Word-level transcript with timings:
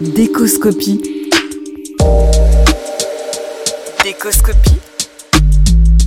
Décoscopie. 0.00 1.30
Décoscopie. 4.04 4.76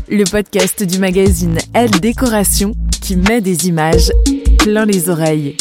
Le 0.07 0.29
podcast 0.29 0.83
du 0.83 0.99
magazine 0.99 1.57
Elle 1.73 1.89
Décoration 1.89 2.73
qui 3.01 3.15
met 3.15 3.41
des 3.41 3.67
images 3.67 4.11
plein 4.59 4.85
les 4.85 5.09
oreilles. 5.09 5.57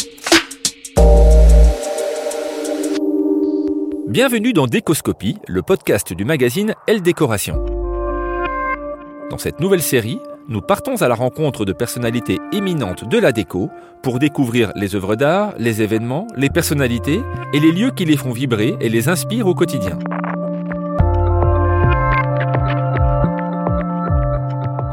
Bienvenue 4.09 4.53
dans 4.53 4.67
Décoscopie, 4.67 5.37
le 5.47 5.63
podcast 5.63 6.13
du 6.13 6.27
magazine 6.27 6.75
Elle 6.87 7.01
Décoration. 7.01 7.65
Dans 9.31 9.39
cette 9.39 9.59
nouvelle 9.61 9.83
série, 9.83 10.19
nous 10.49 10.63
partons 10.63 11.03
à 11.03 11.09
la 11.09 11.15
rencontre 11.15 11.67
de 11.67 11.75
personnalités 11.75 12.39
éminentes 12.53 13.07
de 13.07 13.19
la 13.19 13.33
déco 13.33 13.71
pour 14.03 14.19
découvrir 14.19 14.73
les 14.77 14.95
œuvres 14.95 15.15
d'art, 15.15 15.53
les 15.59 15.83
événements, 15.83 16.27
les 16.37 16.49
personnalités 16.49 17.21
et 17.53 17.61
les 17.61 17.71
lieux 17.71 17.91
qui 17.91 18.07
les 18.07 18.17
font 18.17 18.33
vibrer 18.33 18.75
et 18.81 18.89
les 18.89 19.11
inspirent 19.11 19.47
au 19.47 19.55
quotidien. 19.55 19.99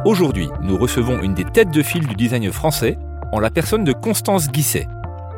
Aujourd'hui, 0.03 0.49
nous 0.61 0.77
recevons 0.77 1.21
une 1.21 1.33
des 1.33 1.45
têtes 1.45 1.71
de 1.71 1.81
file 1.81 2.05
du 2.05 2.15
design 2.15 2.51
français 2.51 2.97
en 3.31 3.39
la 3.39 3.49
personne 3.49 3.85
de 3.85 3.93
Constance 3.93 4.49
Guisset. 4.49 4.87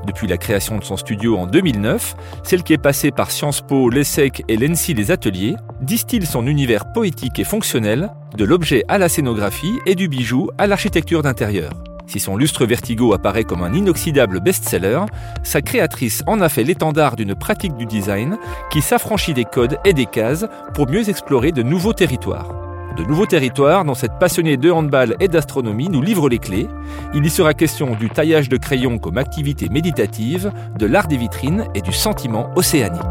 Depuis 0.05 0.27
la 0.27 0.37
création 0.37 0.77
de 0.77 0.83
son 0.83 0.97
studio 0.97 1.37
en 1.37 1.47
2009, 1.47 2.15
celle 2.43 2.63
qui 2.63 2.73
est 2.73 2.77
passée 2.77 3.11
par 3.11 3.31
Sciences 3.31 3.61
Po, 3.61 3.89
l'ESSEC 3.89 4.43
et 4.47 4.57
l'ENSI 4.57 4.93
Les 4.93 5.11
Ateliers 5.11 5.55
distille 5.81 6.25
son 6.25 6.47
univers 6.47 6.91
poétique 6.93 7.39
et 7.39 7.43
fonctionnel, 7.43 8.11
de 8.35 8.45
l'objet 8.45 8.83
à 8.87 8.97
la 8.97 9.09
scénographie 9.09 9.79
et 9.85 9.95
du 9.95 10.07
bijou 10.07 10.49
à 10.57 10.67
l'architecture 10.67 11.23
d'intérieur. 11.23 11.71
Si 12.07 12.21
son 12.21 12.37
lustre 12.37 12.65
vertigo 12.65 13.13
apparaît 13.13 13.43
comme 13.43 13.63
un 13.63 13.73
inoxydable 13.73 14.39
best-seller, 14.39 15.01
sa 15.43 15.61
créatrice 15.61 16.23
en 16.25 16.39
a 16.39 16.47
fait 16.47 16.63
l'étendard 16.63 17.17
d'une 17.17 17.35
pratique 17.35 17.75
du 17.75 17.85
design 17.85 18.37
qui 18.71 18.81
s'affranchit 18.81 19.33
des 19.33 19.45
codes 19.45 19.77
et 19.83 19.93
des 19.93 20.05
cases 20.05 20.45
pour 20.73 20.89
mieux 20.89 21.09
explorer 21.09 21.51
de 21.51 21.63
nouveaux 21.63 21.93
territoires. 21.93 22.66
De 22.97 23.03
nouveaux 23.03 23.27
territoires 23.27 23.85
dont 23.85 23.93
cette 23.93 24.17
passionnée 24.17 24.57
de 24.57 24.71
handball 24.71 25.15
et 25.19 25.27
d'astronomie 25.27 25.87
nous 25.87 26.01
livre 26.01 26.29
les 26.29 26.39
clés. 26.39 26.67
Il 27.13 27.23
y 27.23 27.29
sera 27.29 27.53
question 27.53 27.93
du 27.93 28.09
taillage 28.09 28.49
de 28.49 28.57
crayon 28.57 28.97
comme 28.97 29.19
activité 29.19 29.69
méditative, 29.69 30.51
de 30.79 30.85
l'art 30.87 31.07
des 31.07 31.17
vitrines 31.17 31.67
et 31.75 31.81
du 31.81 31.93
sentiment 31.93 32.49
océanique. 32.55 33.01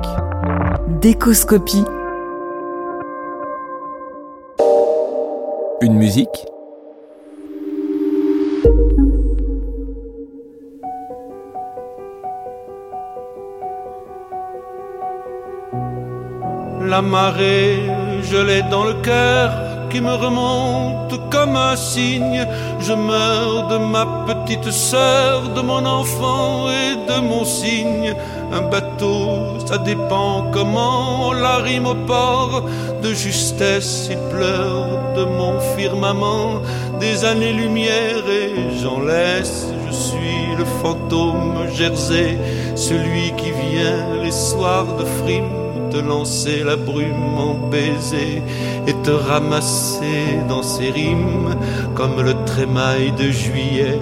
Décoscopie. 1.00 1.84
Une 5.82 5.94
musique 5.94 6.46
La 16.88 17.02
marée, 17.02 17.78
je 18.22 18.36
l'ai 18.36 18.62
dans 18.62 18.84
le 18.84 18.94
cœur 19.02 19.75
qui 19.96 20.02
me 20.02 20.14
remonte 20.14 21.30
comme 21.30 21.56
un 21.56 21.74
cygne. 21.74 22.46
Je 22.80 22.92
meurs 22.92 23.68
de 23.68 23.78
ma 23.78 24.04
petite 24.26 24.70
sœur, 24.70 25.48
de 25.56 25.62
mon 25.62 25.86
enfant 25.86 26.68
et 26.68 26.96
de 27.10 27.18
mon 27.20 27.46
cygne. 27.46 28.14
Un 28.52 28.62
bateau, 28.72 29.58
ça 29.66 29.78
dépend 29.78 30.50
comment 30.52 31.28
on 31.28 31.32
la 31.32 31.56
rime 31.68 31.86
au 31.86 31.94
port. 31.94 32.64
De 33.02 33.14
justesse, 33.14 34.08
il 34.10 34.18
pleure 34.34 35.14
de 35.16 35.24
mon 35.24 35.58
firmament 35.76 36.60
des 37.00 37.24
années-lumière 37.24 38.24
et 38.28 38.52
j'en 38.82 39.00
laisse. 39.00 39.68
Je 39.86 39.94
suis 39.94 40.56
le 40.58 40.66
fantôme 40.82 41.54
Jersey, 41.72 42.36
celui 42.74 43.32
qui 43.38 43.50
vient 43.50 44.22
les 44.22 44.32
soirs 44.50 44.94
de 44.98 45.06
frime 45.22 45.65
te 45.90 45.98
lancer 45.98 46.64
la 46.64 46.76
brume 46.76 47.38
en 47.38 47.68
baiser 47.68 48.42
et 48.86 48.94
te 49.02 49.10
ramasser 49.10 50.38
dans 50.48 50.62
ses 50.62 50.90
rimes 50.90 51.54
comme 51.94 52.22
le 52.22 52.34
trémail 52.44 53.12
de 53.12 53.30
juillet 53.30 53.98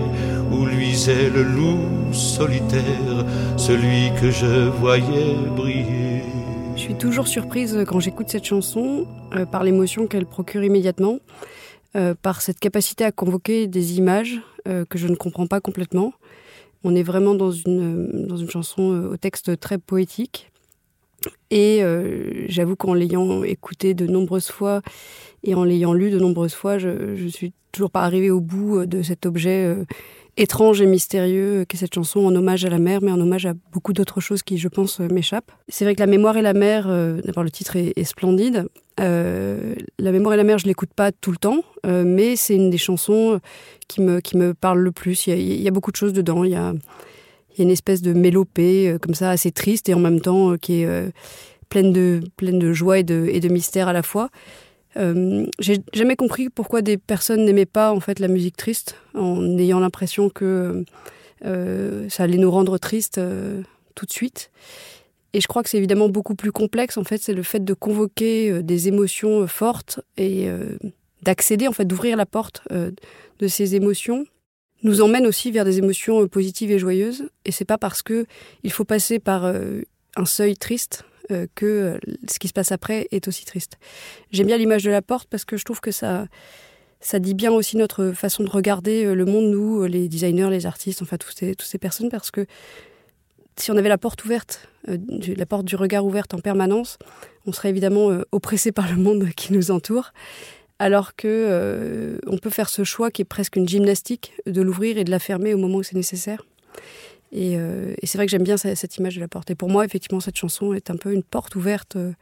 où 0.53 0.67
luisait 0.67 1.31
le 1.31 1.43
loup 1.43 2.13
solitaire, 2.13 3.25
celui 3.57 4.11
que 4.21 4.31
je 4.31 4.69
voyais 4.69 5.35
briller. 5.57 6.23
Je 6.77 6.81
suis 6.81 6.95
toujours 6.95 7.29
surprise 7.29 7.85
quand 7.87 8.01
j'écoute 8.01 8.29
cette 8.29 8.45
chanson 8.45 9.07
euh, 9.35 9.47
par 9.47 9.65
l'émotion 9.65 10.07
qu'elle 10.07 10.27
procure 10.27 10.65
immédiatement, 10.65 11.19
euh, 11.97 12.15
par 12.21 12.41
cette 12.43 12.59
capacité 12.59 13.05
à 13.05 13.13
convoquer 13.13 13.67
des 13.67 13.99
images 13.99 14.41
euh, 14.69 14.85
que 14.85 14.99
je 14.99 15.07
ne 15.07 15.15
comprends 15.15 15.47
pas 15.47 15.61
complètement. 15.61 16.13
On 16.83 16.95
est 16.95 17.03
vraiment 17.03 17.35
dans 17.35 17.53
une, 17.53 18.27
dans 18.27 18.37
une 18.37 18.51
chanson 18.51 19.09
au 19.13 19.17
texte 19.17 19.59
très 19.59 19.79
poétique. 19.79 20.51
Et 21.51 21.83
euh, 21.83 22.47
j'avoue 22.49 22.77
qu'en 22.77 22.95
l'ayant 22.95 23.43
écouté 23.43 23.95
de 23.95 24.07
nombreuses 24.07 24.51
fois 24.51 24.83
et 25.43 25.55
en 25.55 25.65
l'ayant 25.65 25.93
lu 25.93 26.11
de 26.11 26.19
nombreuses 26.19 26.55
fois, 26.55 26.79
je, 26.79 27.17
je 27.17 27.29
suis 27.29 27.53
toujours 27.73 27.91
pas 27.91 28.03
arrivée 28.03 28.31
au 28.31 28.41
bout 28.41 28.87
de 28.87 29.03
cet 29.03 29.27
objet 29.27 29.65
euh, 29.65 29.85
étrange 30.37 30.81
et 30.81 30.87
mystérieux 30.87 31.65
qu'est 31.69 31.77
cette 31.77 31.95
chanson 31.95 32.21
en 32.21 32.35
hommage 32.35 32.65
à 32.65 32.71
la 32.71 32.79
mer, 32.79 33.01
mais 33.03 33.11
en 33.11 33.21
hommage 33.21 33.47
à 33.47 33.55
beaucoup 33.73 33.93
d'autres 33.93 34.21
choses 34.21 34.43
qui, 34.43 34.59
je 34.59 34.69
pense, 34.69 35.01
euh, 35.01 35.09
m'échappent. 35.09 35.53
C'est 35.69 35.85
vrai 35.85 35.95
que 35.95 36.01
La 36.01 36.07
mémoire 36.07 36.37
et 36.37 36.43
la 36.43 36.55
mer, 36.55 36.87
euh, 36.89 37.21
d'abord 37.23 37.45
le 37.45 37.51
titre 37.51 37.77
est, 37.77 38.05
splendide. 38.05 38.67
Euh, 39.01 39.75
la 39.99 40.13
mémoire 40.13 40.35
et 40.35 40.37
la 40.37 40.45
mer, 40.45 40.59
je 40.59 40.67
l'écoute 40.67 40.93
pas 40.95 41.13
tout 41.13 41.31
le 41.31 41.37
temps, 41.37 41.63
euh, 41.87 42.05
mais 42.07 42.37
c'est 42.37 42.55
une 42.55 42.71
des 42.71 42.79
chansons 42.79 43.41
qui 43.89 44.01
me, 44.01 44.21
qui 44.21 44.37
me 44.37 44.55
parle 44.55 44.81
le 44.81 44.93
plus. 44.93 45.27
Il 45.27 45.39
y, 45.41 45.63
y 45.63 45.69
a 45.69 45.71
beaucoup 45.71 45.93
de 45.93 45.97
choses 45.97 46.13
dedans. 46.13 46.45
Il 46.45 46.51
y 46.51 46.57
a, 46.57 46.73
il 47.55 47.61
y 47.61 47.63
a 47.63 47.65
une 47.65 47.71
espèce 47.71 48.03
de 48.03 48.13
mélopée 48.13 48.89
euh, 48.89 48.99
comme 48.99 49.15
ça, 49.15 49.31
assez 49.31 49.53
triste 49.53 49.89
et 49.89 49.95
en 49.95 50.01
même 50.01 50.21
temps 50.21 50.53
euh, 50.53 50.57
qui 50.57 50.81
est 50.81 50.87
euh, 50.87 51.09
pleine, 51.69 51.93
de, 51.93 52.21
pleine 52.37 52.59
de 52.59 52.73
joie 52.73 52.99
et 52.99 53.03
de, 53.03 53.29
et 53.31 53.41
de 53.41 53.49
mystère 53.49 53.89
à 53.89 53.93
la 53.93 54.03
fois. 54.03 54.31
Euh, 54.97 55.47
j'ai 55.59 55.79
jamais 55.93 56.17
compris 56.17 56.49
pourquoi 56.49 56.83
des 56.83 56.97
personnes 56.97 57.45
n'aimaient 57.45 57.67
pas 57.67 57.93
en 57.93 58.01
fait 58.01 58.19
la 58.19 58.29
musique 58.29 58.57
triste, 58.57 58.97
en 59.15 59.59
ayant 59.59 59.81
l'impression 59.81 60.29
que 60.29 60.85
ça 61.43 62.23
allait 62.23 62.39
nous 62.39 62.51
rendre 62.51 62.79
tristes 62.79 63.21
tout 63.95 64.07
de 64.07 64.11
suite. 64.11 64.51
Et 65.35 65.43
je 65.43 65.47
crois 65.47 65.63
que 65.63 65.69
c'est 65.69 65.77
évidemment 65.77 66.09
beaucoup 66.09 66.37
plus 66.37 66.53
complexe. 66.53 66.97
En 66.97 67.05
fait, 67.05 67.21
c'est 67.21 67.35
le 67.35 67.43
fait 67.43 67.63
de 67.63 67.75
convoquer 67.75 68.63
des 68.63 68.89
émotions 68.89 69.47
fortes 69.47 70.01
et 70.17 70.49
d'accéder, 71.23 71.69
en 71.69 71.73
fait, 71.73 71.85
d'ouvrir 71.85 72.17
la 72.17 72.25
porte 72.25 72.63
de 72.71 73.47
ces 73.47 73.75
émotions 73.75 74.25
nous 74.85 75.01
emmène 75.01 75.27
aussi 75.27 75.51
vers 75.51 75.65
des 75.65 75.79
émotions 75.79 76.29
positives 76.29 76.71
et 76.71 76.79
joyeuses. 76.79 77.29
Et 77.45 77.53
c'est 77.53 77.65
pas 77.65 77.79
parce 77.79 78.03
que 78.03 78.27
il 78.63 78.71
faut 78.71 78.85
passer 78.85 79.19
par 79.19 79.45
un 80.17 80.25
seuil 80.25 80.57
triste 80.57 81.05
euh, 81.31 81.47
que 81.55 81.65
euh, 81.65 81.99
ce 82.29 82.39
qui 82.39 82.49
se 82.49 82.53
passe 82.53 82.71
après 82.71 83.09
est 83.11 83.29
aussi 83.29 83.47
triste. 83.47 83.79
J'aime 84.31 84.47
bien 84.47 84.59
l'image 84.59 84.85
de 84.85 84.91
la 84.91 85.01
porte 85.01 85.27
parce 85.31 85.47
que 85.47 85.57
je 85.57 85.65
trouve 85.65 85.81
que 85.81 85.91
ça, 85.91 86.27
ça 87.01 87.19
dit 87.19 87.33
bien 87.33 87.51
aussi 87.51 87.79
notre 87.79 88.13
façon 88.13 88.45
de 88.45 88.51
regarder 88.51 89.07
euh, 89.07 89.15
le 89.15 89.25
monde, 89.25 89.47
nous, 89.47 89.85
les 89.85 90.09
designers, 90.09 90.51
les 90.51 90.67
artistes, 90.67 91.01
enfin 91.01 91.17
toutes 91.17 91.35
ces, 91.35 91.55
toutes 91.55 91.69
ces 91.69 91.79
personnes, 91.79 92.11
parce 92.11 92.31
que 92.31 92.45
si 93.57 93.71
on 93.71 93.77
avait 93.79 93.89
la 93.89 93.97
porte 93.97 94.23
ouverte, 94.25 94.69
la 94.87 95.47
porte 95.47 95.65
du 95.65 95.77
regard 95.77 96.05
ouverte 96.05 96.35
en 96.35 96.41
permanence, 96.41 96.99
on 97.47 97.53
serait 97.53 97.71
évidemment 97.71 98.11
oppressé 98.33 98.73
par 98.73 98.91
le 98.91 98.97
monde 98.97 99.29
qui 99.37 99.53
nous 99.53 99.71
entoure. 99.71 100.13
Alors 100.79 101.15
que 101.15 102.19
on 102.27 102.39
peut 102.39 102.51
faire 102.51 102.69
ce 102.69 102.85
choix 102.85 103.11
qui 103.11 103.23
est 103.23 103.25
presque 103.27 103.57
une 103.57 103.69
gymnastique 103.69 104.33
de 104.47 104.61
l'ouvrir 104.61 104.99
et 104.99 105.05
de 105.05 105.11
la 105.11 105.19
fermer 105.19 105.55
au 105.55 105.59
moment 105.59 105.79
où 105.79 105.83
c'est 105.83 105.97
nécessaire. 105.97 106.45
Euh, 107.35 107.95
et, 108.01 108.07
c'est 108.07 108.19
vrai 108.19 108.27
que 108.27 108.31
j'aime 108.31 108.43
bien 108.43 108.57
cette, 108.57 108.97
image 108.97 109.17
de 109.17 109.21
la 109.21 109.29
porte. 109.29 109.51
Et 109.51 109.55
pour 109.55 109.69
moi, 109.69 109.85
effectivement, 109.85 110.21
cette 110.21 110.37
chanson 110.37 110.73
est 110.73 110.91
un 110.91 110.97
peu 110.97 111.13
une 111.13 111.23
porte 111.23 111.57
ouverte 111.57 111.97
euh, 111.97 112.13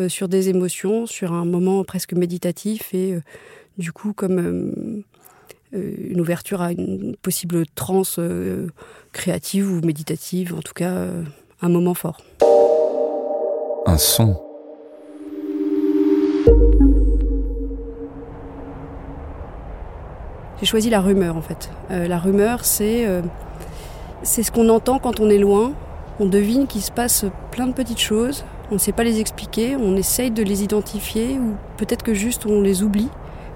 euh, 0.00 0.08
sur 0.08 0.28
des 0.28 0.48
émotions, 0.48 1.06
sur 1.06 1.32
un 1.32 1.44
moment 1.44 1.84
presque 1.84 2.12
méditatif 2.12 2.94
et 2.94 3.18
du 3.78 3.92
coup 3.92 4.12
comme 4.12 5.02
une 5.72 6.20
ouverture 6.20 6.62
à 6.62 6.70
une 6.70 7.16
possible 7.16 7.64
transe 7.74 8.20
créative 9.12 9.70
ou 9.70 9.80
méditative, 9.84 10.54
en 10.54 10.62
tout 10.62 10.72
cas 10.72 11.08
un 11.60 11.68
moment 11.68 11.94
fort. 11.94 12.20
Un 13.86 13.98
son. 13.98 14.53
J'ai 20.60 20.66
choisi 20.66 20.90
la 20.90 21.00
rumeur 21.00 21.36
en 21.36 21.42
fait. 21.42 21.70
la 21.90 22.18
rumeur, 22.18 22.64
c'est 22.64 23.06
c'est 24.22 24.42
ce 24.42 24.50
qu'on 24.50 24.68
entend 24.70 24.98
quand 24.98 25.20
on 25.20 25.28
est 25.28 25.38
loin. 25.38 25.72
On 26.18 26.26
devine 26.26 26.66
qu'il 26.66 26.80
se 26.80 26.90
passe 26.90 27.26
plein 27.50 27.66
de 27.66 27.72
petites 27.72 28.00
choses. 28.00 28.44
On 28.70 28.74
ne 28.74 28.78
sait 28.78 28.92
pas 28.92 29.04
les 29.04 29.20
expliquer. 29.20 29.76
On 29.76 29.96
essaye 29.96 30.30
de 30.30 30.42
les 30.42 30.62
identifier 30.62 31.38
ou 31.38 31.54
peut-être 31.76 32.02
que 32.02 32.14
juste 32.14 32.46
on 32.46 32.62
les 32.62 32.82
oublie 32.82 33.10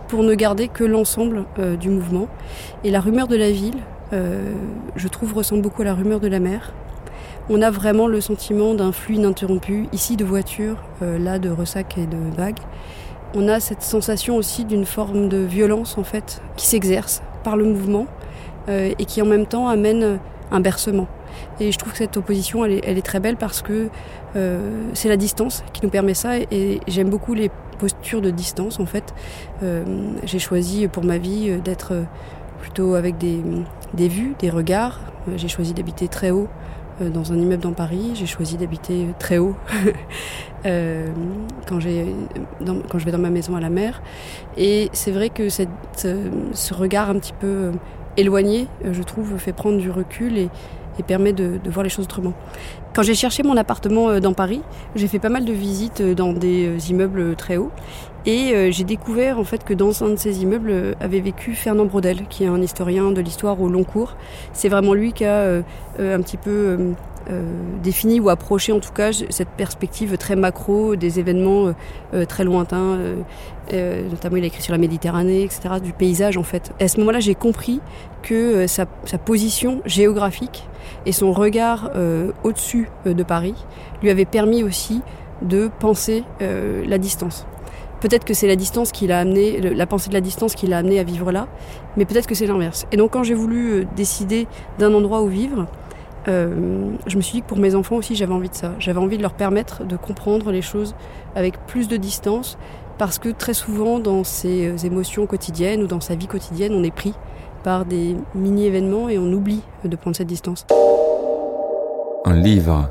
pour 0.08 0.22
ne 0.22 0.34
garder 0.34 0.68
que 0.68 0.84
l'ensemble 0.84 1.44
euh, 1.58 1.76
du 1.76 1.90
mouvement. 1.90 2.28
Et 2.82 2.90
la 2.90 3.00
rumeur 3.00 3.28
de 3.28 3.36
la 3.36 3.50
ville, 3.50 3.78
euh, 4.12 4.52
je 4.96 5.08
trouve, 5.08 5.34
ressemble 5.34 5.62
beaucoup 5.62 5.82
à 5.82 5.84
la 5.84 5.94
rumeur 5.94 6.18
de 6.18 6.28
la 6.28 6.40
mer. 6.40 6.72
On 7.50 7.62
a 7.62 7.70
vraiment 7.70 8.08
le 8.08 8.20
sentiment 8.20 8.74
d'un 8.74 8.92
flux 8.92 9.14
ininterrompu, 9.14 9.88
ici 9.92 10.16
de 10.16 10.24
voitures, 10.24 10.76
euh, 11.02 11.18
là 11.18 11.38
de 11.38 11.50
ressac 11.50 11.96
et 11.96 12.06
de 12.06 12.18
vagues. 12.36 12.60
On 13.34 13.48
a 13.48 13.60
cette 13.60 13.82
sensation 13.82 14.36
aussi 14.36 14.64
d'une 14.64 14.84
forme 14.84 15.28
de 15.28 15.38
violence 15.38 15.98
en 15.98 16.04
fait 16.04 16.40
qui 16.56 16.66
s'exerce 16.66 17.22
par 17.44 17.56
le 17.56 17.64
mouvement 17.64 18.06
et 18.68 19.06
qui 19.06 19.22
en 19.22 19.26
même 19.26 19.46
temps 19.46 19.68
amène 19.68 20.18
un 20.50 20.60
bercement. 20.60 21.06
Et 21.60 21.72
je 21.72 21.78
trouve 21.78 21.92
que 21.92 21.98
cette 21.98 22.16
opposition, 22.16 22.64
elle 22.64 22.98
est, 22.98 23.02
très 23.02 23.20
belle 23.20 23.36
parce 23.36 23.62
que 23.62 23.88
euh, 24.36 24.90
c'est 24.94 25.08
la 25.08 25.16
distance 25.16 25.64
qui 25.72 25.82
nous 25.82 25.90
permet 25.90 26.14
ça. 26.14 26.38
Et, 26.38 26.80
j'aime 26.86 27.10
beaucoup 27.10 27.34
les 27.34 27.50
postures 27.78 28.20
de 28.20 28.30
distance, 28.30 28.80
en 28.80 28.86
fait. 28.86 29.14
Euh, 29.62 29.84
j'ai 30.24 30.38
choisi 30.38 30.88
pour 30.88 31.04
ma 31.04 31.18
vie 31.18 31.50
euh, 31.50 31.58
d'être 31.58 31.92
plutôt 32.60 32.94
avec 32.94 33.18
des, 33.18 34.08
vues, 34.08 34.34
des 34.38 34.50
regards. 34.50 35.00
J'ai 35.36 35.48
choisi 35.48 35.74
d'habiter 35.74 36.08
très 36.08 36.30
haut 36.30 36.48
dans 37.00 37.32
un 37.32 37.36
immeuble 37.36 37.62
dans 37.62 37.72
Paris. 37.72 38.12
J'ai 38.14 38.26
choisi 38.26 38.56
d'habiter 38.56 39.06
très 39.18 39.38
haut 39.38 39.54
quand, 40.64 41.78
quand 42.88 42.98
je 42.98 43.04
vais 43.04 43.12
dans 43.12 43.18
ma 43.18 43.30
maison 43.30 43.56
à 43.56 43.60
la 43.60 43.70
mer. 43.70 44.02
Et 44.56 44.88
c'est 44.92 45.12
vrai 45.12 45.30
que 45.30 45.48
cette, 45.48 45.68
ce 45.96 46.74
regard 46.74 47.10
un 47.10 47.18
petit 47.18 47.34
peu 47.38 47.72
éloigné, 48.18 48.66
euh, 48.84 48.92
je 48.92 49.02
trouve, 49.02 49.38
fait 49.38 49.52
prendre 49.52 49.78
du 49.78 49.90
recul 49.90 50.36
et, 50.36 50.50
permet 51.06 51.32
de, 51.32 51.60
voir 51.66 51.84
les 51.84 51.90
choses 51.90 52.06
autrement. 52.06 52.34
Quand 52.92 53.02
j'ai 53.02 53.14
cherché 53.14 53.44
mon 53.44 53.56
appartement 53.56 54.08
euh, 54.08 54.18
dans 54.18 54.32
Paris, 54.32 54.62
j'ai 54.96 55.06
fait 55.06 55.20
pas 55.20 55.28
mal 55.28 55.44
de 55.44 55.52
visites 55.52 56.00
euh, 56.00 56.12
dans 56.12 56.32
des 56.32 56.90
immeubles 56.90 57.36
très 57.36 57.56
hauts 57.56 57.70
et 58.26 58.70
j'ai 58.72 58.84
découvert 58.84 59.38
en 59.38 59.44
fait 59.44 59.64
que 59.64 59.74
dans 59.74 60.04
un 60.04 60.10
de 60.10 60.16
ces 60.16 60.42
immeubles 60.42 60.96
avait 61.00 61.20
vécu 61.20 61.54
Fernand 61.54 61.86
Braudel, 61.86 62.26
qui 62.28 62.44
est 62.44 62.48
un 62.48 62.60
historien 62.60 63.10
de 63.10 63.20
l'histoire 63.20 63.60
au 63.60 63.68
long 63.68 63.84
cours. 63.84 64.16
C'est 64.52 64.68
vraiment 64.68 64.94
lui 64.94 65.12
qui 65.12 65.24
a 65.24 65.62
un 65.98 66.20
petit 66.20 66.36
peu 66.36 66.94
euh, 67.30 67.42
défini 67.82 68.20
ou 68.20 68.30
approché 68.30 68.72
en 68.72 68.80
tout 68.80 68.92
cas 68.92 69.12
cette 69.12 69.50
perspective 69.50 70.16
très 70.16 70.34
macro 70.34 70.96
des 70.96 71.20
événements 71.20 71.66
euh, 71.66 71.72
euh, 72.14 72.24
très 72.24 72.42
lointains, 72.42 72.98
notamment 73.70 74.36
il 74.36 74.44
a 74.44 74.46
écrit 74.46 74.62
sur 74.62 74.72
la 74.72 74.78
Méditerranée, 74.78 75.42
etc., 75.42 75.74
du 75.82 75.92
paysage 75.92 76.38
en 76.38 76.42
fait. 76.42 76.72
Et 76.80 76.84
à 76.84 76.88
ce 76.88 76.98
moment-là, 77.00 77.20
j'ai 77.20 77.34
compris 77.34 77.80
que 78.22 78.66
sa, 78.66 78.86
position 78.86 79.82
géographique 79.84 80.66
et 81.04 81.12
son 81.12 81.32
regard 81.32 81.90
au-dessus 82.44 82.88
de 83.04 83.22
Paris 83.22 83.54
lui 84.02 84.08
avait 84.08 84.24
permis 84.24 84.62
aussi 84.62 85.02
de 85.42 85.70
penser 85.80 86.24
la 86.40 86.98
distance. 86.98 87.46
Peut-être 88.00 88.24
que 88.24 88.34
c'est 88.34 88.46
la 88.46 88.56
distance 88.56 88.92
qui 88.92 89.06
l'a 89.06 89.20
amené, 89.20 89.60
la 89.60 89.86
pensée 89.86 90.08
de 90.08 90.14
la 90.14 90.20
distance 90.20 90.54
qui 90.54 90.66
l'a 90.66 90.78
amené 90.78 91.00
à 91.00 91.02
vivre 91.02 91.32
là, 91.32 91.48
mais 91.96 92.04
peut-être 92.04 92.26
que 92.26 92.34
c'est 92.34 92.46
l'inverse. 92.46 92.86
Et 92.92 92.96
donc 92.96 93.12
quand 93.12 93.24
j'ai 93.24 93.34
voulu 93.34 93.86
décider 93.96 94.46
d'un 94.78 94.94
endroit 94.94 95.22
où 95.22 95.28
vivre, 95.28 95.66
euh, 96.28 96.90
je 97.06 97.16
me 97.16 97.22
suis 97.22 97.34
dit 97.34 97.42
que 97.42 97.46
pour 97.46 97.58
mes 97.58 97.74
enfants 97.74 97.96
aussi, 97.96 98.14
j'avais 98.14 98.34
envie 98.34 98.50
de 98.50 98.54
ça. 98.54 98.72
J'avais 98.78 98.98
envie 98.98 99.16
de 99.16 99.22
leur 99.22 99.34
permettre 99.34 99.84
de 99.84 99.96
comprendre 99.96 100.52
les 100.52 100.62
choses 100.62 100.94
avec 101.34 101.58
plus 101.66 101.88
de 101.88 101.96
distance, 101.96 102.58
parce 102.98 103.18
que 103.18 103.28
très 103.28 103.54
souvent, 103.54 103.98
dans 103.98 104.24
ses 104.24 104.68
euh, 104.68 104.76
émotions 104.78 105.26
quotidiennes 105.26 105.82
ou 105.82 105.86
dans 105.86 106.00
sa 106.00 106.14
vie 106.14 106.26
quotidienne, 106.26 106.74
on 106.74 106.82
est 106.82 106.94
pris 106.94 107.14
par 107.64 107.84
des 107.84 108.16
mini-événements 108.34 109.08
et 109.08 109.18
on 109.18 109.32
oublie 109.32 109.62
de 109.84 109.96
prendre 109.96 110.16
cette 110.16 110.28
distance. 110.28 110.66
Un 112.24 112.34
livre. 112.40 112.90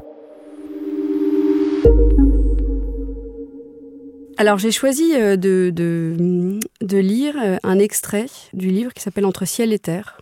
Alors 4.38 4.58
j'ai 4.60 4.72
choisi 4.72 5.14
euh, 5.16 5.36
de, 5.36 6.98
lire 6.98 7.36
un 7.64 7.80
extrait 7.80 8.28
du 8.54 8.70
livre 8.70 8.94
qui 8.94 9.02
s'appelle 9.02 9.26
Entre 9.26 9.46
ciel 9.46 9.74
et 9.74 9.80
terre 9.80 10.20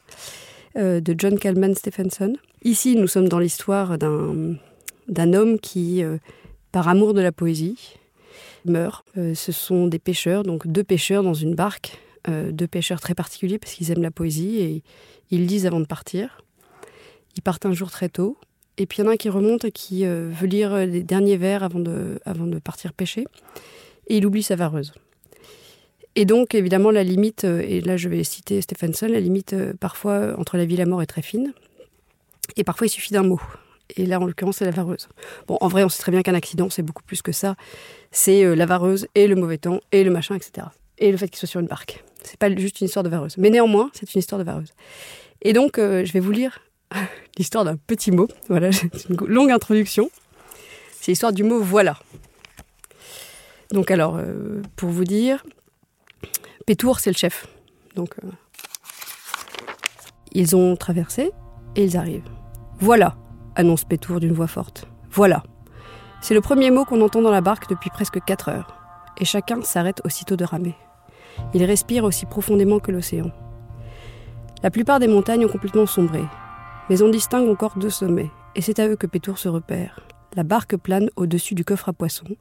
de 0.76 1.16
John 1.18 1.40
Calman 1.40 1.74
Stephenson. 1.74 2.36
Ici, 2.66 2.96
nous 2.96 3.06
sommes 3.06 3.30
dans 3.30 3.38
l'histoire 3.38 4.00
d'un 4.00 5.34
homme 5.34 5.60
qui, 5.60 6.04
euh, 6.04 6.18
par 6.72 6.88
amour 6.88 7.14
de 7.14 7.22
la 7.22 7.32
poésie, 7.32 7.78
meurt. 8.66 9.06
Euh, 9.20 9.36
ce 9.36 9.52
sont 9.52 9.86
des 9.86 10.00
pêcheurs, 10.00 10.42
donc 10.42 10.66
deux 10.66 10.84
pêcheurs 10.84 11.22
dans 11.22 11.36
une 11.36 11.54
barque, 11.54 12.00
euh, 12.28 12.52
deux 12.52 12.66
pêcheurs 12.66 13.00
très 13.00 13.14
particuliers 13.14 13.60
parce 13.60 13.74
qu'ils 13.74 13.92
aiment 13.92 14.02
la 14.02 14.10
poésie 14.10 14.58
et 14.62 14.84
ils 15.30 15.46
lisent 15.46 15.68
avant 15.68 15.80
de 15.80 15.86
partir. 15.86 16.42
Ils 17.38 17.44
partent 17.44 17.68
un 17.68 17.72
jour 17.72 17.92
très 17.92 18.10
tôt. 18.10 18.36
Et 18.80 18.88
puis 18.88 18.98
il 18.98 19.06
y 19.06 19.08
en 19.08 19.12
a 19.12 19.14
un 19.14 19.18
qui 19.18 19.30
remonte 19.30 19.66
et 19.66 19.72
qui 19.72 20.04
veut 20.04 20.48
lire 20.48 20.76
les 20.76 21.04
derniers 21.04 21.38
vers 21.38 21.62
avant 21.62 21.80
de, 21.80 22.20
avant 22.26 22.48
de 22.48 22.58
partir 22.58 22.94
pêcher. 22.94 23.26
Et 24.08 24.18
il 24.18 24.26
oublie 24.26 24.44
sa 24.44 24.56
vareuse. 24.56 24.94
Et 26.16 26.26
donc, 26.26 26.56
évidemment, 26.56 26.92
la 26.92 27.04
limite, 27.04 27.44
et 27.44 27.82
là 27.82 27.98
je 27.98 28.08
vais 28.08 28.24
citer 28.24 28.62
Stephenson, 28.62 29.08
la 29.08 29.20
limite 29.20 29.56
parfois 29.80 30.36
entre 30.38 30.58
la 30.58 30.66
vie 30.66 30.76
et 30.76 30.78
la 30.78 30.86
mort 30.86 31.02
est 31.02 31.08
très 31.08 31.22
fine. 31.22 31.54
Et 32.56 32.64
parfois, 32.64 32.88
il 32.88 32.90
suffit 32.90 33.14
d'un 33.14 33.24
mot. 33.24 33.42
Et 33.98 34.06
là, 34.06 34.20
en 34.20 34.26
l'occurrence, 34.26 34.58
c'est 34.58 34.66
la 34.66 34.72
vareuse. 34.72 35.08
Bon, 35.48 35.58
en 35.62 35.68
vrai, 35.68 35.84
on 35.84 35.90
sait 35.90 36.02
très 36.02 36.12
bien 36.12 36.22
qu'un 36.24 36.34
accident, 36.34 36.70
c'est 36.70 36.82
beaucoup 36.82 37.04
plus 37.04 37.22
que 37.22 37.32
ça. 37.32 37.56
C'est 38.12 38.44
euh, 38.44 38.56
la 38.56 38.66
vareuse 38.66 39.08
et 39.16 39.28
le 39.28 39.36
mauvais 39.36 39.58
temps 39.58 39.80
et 39.92 40.04
le 40.04 40.12
machin, 40.12 40.36
etc. 40.36 40.68
Et 40.98 41.12
le 41.12 41.18
fait 41.18 41.28
qu'il 41.28 41.38
soit 41.38 41.48
sur 41.48 41.60
une 41.60 41.68
barque. 41.68 42.04
C'est 42.24 42.38
pas 42.38 42.54
juste 42.56 42.82
une 42.82 42.86
histoire 42.86 43.04
de 43.04 43.10
vareuse. 43.10 43.38
Mais 43.38 43.50
néanmoins, 43.50 43.92
c'est 43.94 44.12
une 44.14 44.20
histoire 44.20 44.40
de 44.40 44.46
vareuse. 44.46 44.74
Et 45.42 45.54
donc, 45.54 45.78
euh, 45.78 46.04
je 46.04 46.14
vais 46.14 46.20
vous 46.20 46.32
lire 46.32 46.60
l'histoire 47.38 47.64
d'un 47.64 47.76
petit 47.76 48.12
mot. 48.12 48.28
Voilà, 48.48 48.72
c'est 48.72 49.10
une 49.10 49.18
longue 49.28 49.52
introduction. 49.52 50.10
C'est 51.00 51.12
l'histoire 51.12 51.34
du 51.34 51.44
mot 51.44 51.60
voilà. 51.60 52.00
Donc, 53.72 53.92
alors, 53.92 54.18
euh, 54.18 54.62
pour 54.76 54.90
vous 54.90 55.04
dire, 55.04 55.44
Pétour, 56.66 57.00
c'est 57.00 57.10
le 57.10 57.16
chef. 57.16 57.48
Donc, 57.96 58.16
ils 60.32 60.56
ont 60.56 60.76
traversé 60.76 61.32
et 61.76 61.84
ils 61.84 61.98
arrivent. 61.98 62.30
Voilà, 62.80 63.16
annonce 63.56 63.86
Pétour 63.86 64.20
d'une 64.20 64.34
voix 64.34 64.48
forte. 64.48 64.88
Voilà. 65.12 65.44
C'est 66.22 66.34
le 66.34 66.42
premier 66.42 66.72
mot 66.72 66.86
qu'on 66.86 67.02
entend 67.02 67.22
dans 67.22 67.32
la 67.32 67.42
barque 67.42 67.70
depuis 67.70 67.90
presque 67.90 68.24
quatre 68.24 68.50
heures. 68.50 68.76
Et 69.18 69.26
chacun 69.26 69.62
s'arrête 69.62 70.02
aussitôt 70.04 70.36
de 70.36 70.44
ramer. 70.44 70.76
Il 71.54 71.64
respire 71.64 72.04
aussi 72.04 72.26
profondément 72.26 72.80
que 72.80 72.92
l'océan. 72.92 73.32
La 74.64 74.72
plupart 74.72 75.00
des 75.00 75.08
montagnes 75.08 75.46
ont 75.46 75.50
complètement 75.50 75.86
sombré. 75.86 76.24
Mais 76.90 77.02
on 77.02 77.10
distingue 77.10 77.50
encore 77.50 77.78
deux 77.78 77.90
sommets, 77.90 78.30
et 78.56 78.62
c'est 78.62 78.80
à 78.80 78.88
eux 78.88 78.96
que 78.96 79.08
Pétour 79.08 79.38
se 79.38 79.50
repère. 79.50 80.02
La 80.36 80.44
barque 80.44 80.76
plane 80.76 81.10
au-dessus 81.16 81.56
du 81.56 81.64
coffre 81.64 81.90
à 81.90 81.94
poissons, 81.94 82.36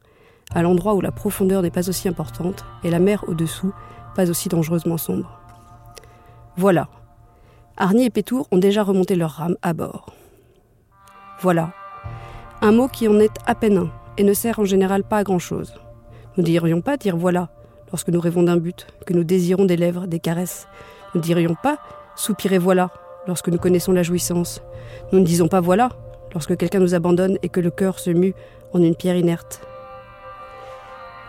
à 0.54 0.62
l'endroit 0.62 0.94
où 0.94 1.00
la 1.00 1.12
profondeur 1.12 1.62
n'est 1.62 1.70
pas 1.70 1.88
aussi 1.88 2.08
importante 2.08 2.64
et 2.84 2.90
la 2.90 2.98
mer 2.98 3.24
au-dessous 3.28 3.72
pas 4.14 4.30
aussi 4.30 4.48
dangereusement 4.48 4.96
sombre. 4.96 5.40
Voilà. 6.56 6.88
Arnie 7.76 8.04
et 8.04 8.10
Pétour 8.10 8.46
ont 8.52 8.58
déjà 8.58 8.84
remonté 8.84 9.16
leur 9.16 9.32
rame 9.32 9.56
à 9.62 9.72
bord. 9.72 10.14
Voilà. 11.40 11.72
Un 12.62 12.72
mot 12.72 12.88
qui 12.88 13.08
en 13.08 13.18
est 13.18 13.36
à 13.46 13.54
peine 13.54 13.78
un 13.78 13.90
et 14.16 14.22
ne 14.22 14.32
sert 14.32 14.60
en 14.60 14.64
général 14.64 15.02
pas 15.02 15.18
à 15.18 15.24
grand-chose. 15.24 15.74
Nous 16.36 16.44
dirions 16.44 16.80
pas 16.80 16.96
dire 16.96 17.16
voilà 17.16 17.48
lorsque 17.90 18.08
nous 18.08 18.20
rêvons 18.20 18.44
d'un 18.44 18.56
but, 18.56 18.86
que 19.06 19.12
nous 19.12 19.24
désirons 19.24 19.64
des 19.64 19.76
lèvres, 19.76 20.06
des 20.06 20.20
caresses. 20.20 20.68
Nous 21.14 21.20
ne 21.20 21.24
dirions 21.24 21.56
pas 21.60 21.78
soupirer 22.14 22.58
voilà 22.58 22.90
lorsque 23.26 23.48
nous 23.48 23.58
connaissons 23.58 23.92
la 23.92 24.04
jouissance. 24.04 24.62
Nous 25.12 25.18
ne 25.18 25.24
disons 25.24 25.48
pas 25.48 25.60
voilà 25.60 25.90
lorsque 26.32 26.56
quelqu'un 26.56 26.80
nous 26.80 26.94
abandonne 26.94 27.38
et 27.42 27.48
que 27.48 27.60
le 27.60 27.70
cœur 27.70 27.98
se 27.98 28.10
mue 28.10 28.34
en 28.72 28.80
une 28.80 28.94
pierre 28.94 29.16
inerte. 29.16 29.60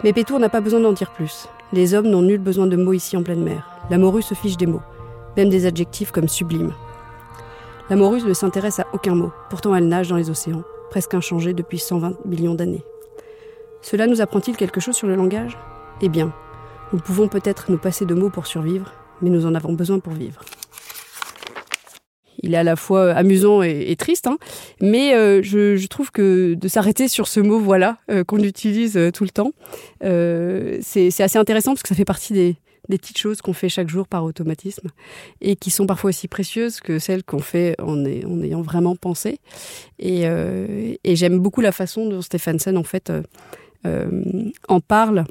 Mais 0.04 0.14
Pétour 0.14 0.40
n'a 0.40 0.50
pas 0.50 0.62
besoin 0.62 0.80
d'en 0.80 0.94
dire 0.94 1.12
plus. 1.12 1.48
Les 1.74 1.94
hommes 1.94 2.08
n'ont 2.08 2.22
nul 2.22 2.40
besoin 2.40 2.68
de 2.68 2.76
mots 2.76 2.94
ici 2.94 3.18
en 3.18 3.24
pleine 3.24 3.44
mer. 3.44 3.68
La 3.90 3.98
morue 3.98 4.22
se 4.22 4.34
fiche 4.34 4.58
des 4.58 4.66
mots, 4.66 4.82
même 5.38 5.50
des 5.50 5.66
adjectifs 5.66 6.12
comme 6.12 6.28
sublime. 6.28 6.74
La 7.90 7.96
morue 7.96 8.22
ne 8.22 8.34
s'intéresse 8.34 8.80
à 8.80 8.88
aucun 8.94 9.16
mot, 9.16 9.32
pourtant 9.50 9.76
elle 9.76 9.88
nage 9.88 10.10
dans 10.10 10.16
les 10.16 10.30
océans, 10.30 10.64
presque 10.90 11.14
inchangée 11.14 11.54
depuis 11.54 11.80
120 11.80 12.26
millions 12.26 12.56
d'années. 12.56 12.84
Cela 13.82 14.08
nous 14.08 14.22
apprend-il 14.22 14.58
quelque 14.58 14.80
chose 14.80 14.96
sur 14.96 15.08
le 15.08 15.16
langage? 15.16 15.58
Eh 16.02 16.10
bien, 16.10 16.34
nous 16.92 17.00
pouvons 17.00 17.28
peut-être 17.28 17.72
nous 17.72 17.78
passer 17.78 18.06
de 18.06 18.16
mots 18.16 18.30
pour 18.30 18.48
survivre, 18.48 18.92
mais 19.22 19.30
nous 19.30 19.46
en 19.46 19.56
avons 19.56 19.74
besoin 19.74 20.00
pour 20.00 20.14
vivre 20.14 20.42
il 22.42 22.54
est 22.54 22.58
à 22.58 22.64
la 22.64 22.76
fois 22.76 23.12
amusant 23.12 23.62
et, 23.62 23.96
triste, 23.96 24.28
hein. 24.28 24.38
mais 24.82 25.14
euh, 25.14 25.42
je, 25.42 25.88
trouve 25.88 26.12
que 26.12 26.54
de 26.54 26.68
s'arrêter 26.68 27.08
sur 27.08 27.28
ce 27.28 27.40
mot 27.40 27.60
voilà 27.60 27.98
euh, 28.12 28.24
qu'on 28.24 28.40
utilise 28.40 28.98
euh, 28.98 29.12
tout 29.12 29.24
le 29.24 29.30
temps, 29.30 29.52
c'est 30.02 31.22
assez 31.22 31.38
intéressant 31.38 31.72
parce 31.72 31.84
que 31.84 31.90
ça 31.90 31.96
fait 31.96 32.06
partie 32.06 32.34
des, 32.34 32.56
petites 32.88 33.18
choses 33.18 33.42
qu'on 33.42 33.54
fait 33.54 33.70
chaque 33.70 33.90
jour 33.90 34.08
par 34.08 34.24
automatisme 34.24 34.90
et 35.42 35.56
qui 35.56 35.72
sont 35.72 35.88
parfois 35.88 36.10
aussi 36.10 36.28
précieuses 36.28 36.80
que 36.80 37.00
celles 37.00 37.24
qu'on 37.24 37.40
fait 37.40 37.76
en, 37.82 38.06
ayant 38.06 38.62
vraiment 38.62 38.96
pensé. 38.96 39.40
Et, 39.98 40.26
j'aime 41.04 41.40
beaucoup 41.40 41.62
la 41.62 41.72
façon 41.72 42.08
dont 42.08 42.22
Stephenson 42.22 42.76
en 42.76 42.84
fait 42.84 43.12
en 44.68 44.80
parle 44.82 45.26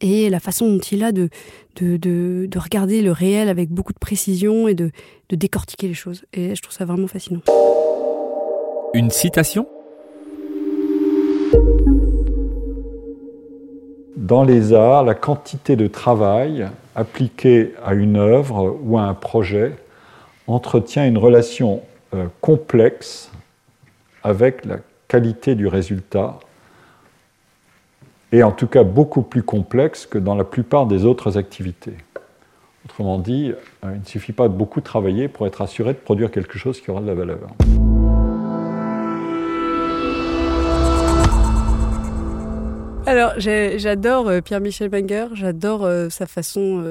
et 0.00 0.30
la 0.30 0.40
façon 0.40 0.68
dont 0.68 0.78
il 0.78 1.04
a 1.04 1.12
de, 1.12 1.28
de, 1.76 2.58
regarder 2.58 3.02
le 3.02 3.12
réel 3.12 3.48
avec 3.48 3.70
beaucoup 3.70 3.92
de 3.92 3.98
précision 3.98 4.68
et 4.68 4.74
de, 4.74 4.90
de 5.28 5.36
décortiquer 5.36 5.88
les 5.88 5.94
choses. 5.94 6.24
Et 6.32 6.54
je 6.54 6.62
trouve 6.62 6.74
ça 6.74 6.84
vraiment 6.84 7.06
fascinant. 7.06 7.40
Une 8.94 9.10
citation? 9.10 9.66
Dans 14.16 14.44
les 14.44 14.72
arts, 14.72 15.04
la 15.04 15.14
quantité 15.14 15.76
de 15.76 15.86
travail 15.86 16.68
appliquée 16.94 17.74
à 17.84 17.94
une 17.94 18.16
œuvre 18.16 18.78
ou 18.82 18.98
à 18.98 19.02
un 19.02 19.14
projet 19.14 19.74
entretient 20.46 21.06
une 21.06 21.18
relation 21.18 21.82
euh, 22.14 22.26
complexe 22.40 23.30
avec 24.22 24.64
la 24.64 24.78
qualité 25.06 25.54
du 25.54 25.66
résultat 25.66 26.38
et 28.32 28.42
en 28.42 28.52
tout 28.52 28.66
cas 28.66 28.84
beaucoup 28.84 29.22
plus 29.22 29.42
complexe 29.42 30.06
que 30.06 30.18
dans 30.18 30.34
la 30.34 30.44
plupart 30.44 30.86
des 30.86 31.04
autres 31.04 31.38
activités. 31.38 31.94
Autrement 32.84 33.18
dit, 33.18 33.52
euh, 33.84 33.92
il 33.94 34.00
ne 34.00 34.06
suffit 34.06 34.32
pas 34.32 34.48
de 34.48 34.54
beaucoup 34.54 34.80
travailler 34.80 35.28
pour 35.28 35.46
être 35.46 35.62
assuré 35.62 35.92
de 35.92 35.98
produire 35.98 36.30
quelque 36.30 36.58
chose 36.58 36.80
qui 36.80 36.90
aura 36.90 37.00
de 37.00 37.06
la 37.06 37.14
valeur. 37.14 37.38
Alors, 43.06 43.32
j'adore 43.38 44.28
euh, 44.28 44.40
Pierre-Michel 44.42 44.90
Banger, 44.90 45.28
j'adore 45.32 45.84
euh, 45.84 46.10
sa 46.10 46.26
façon 46.26 46.82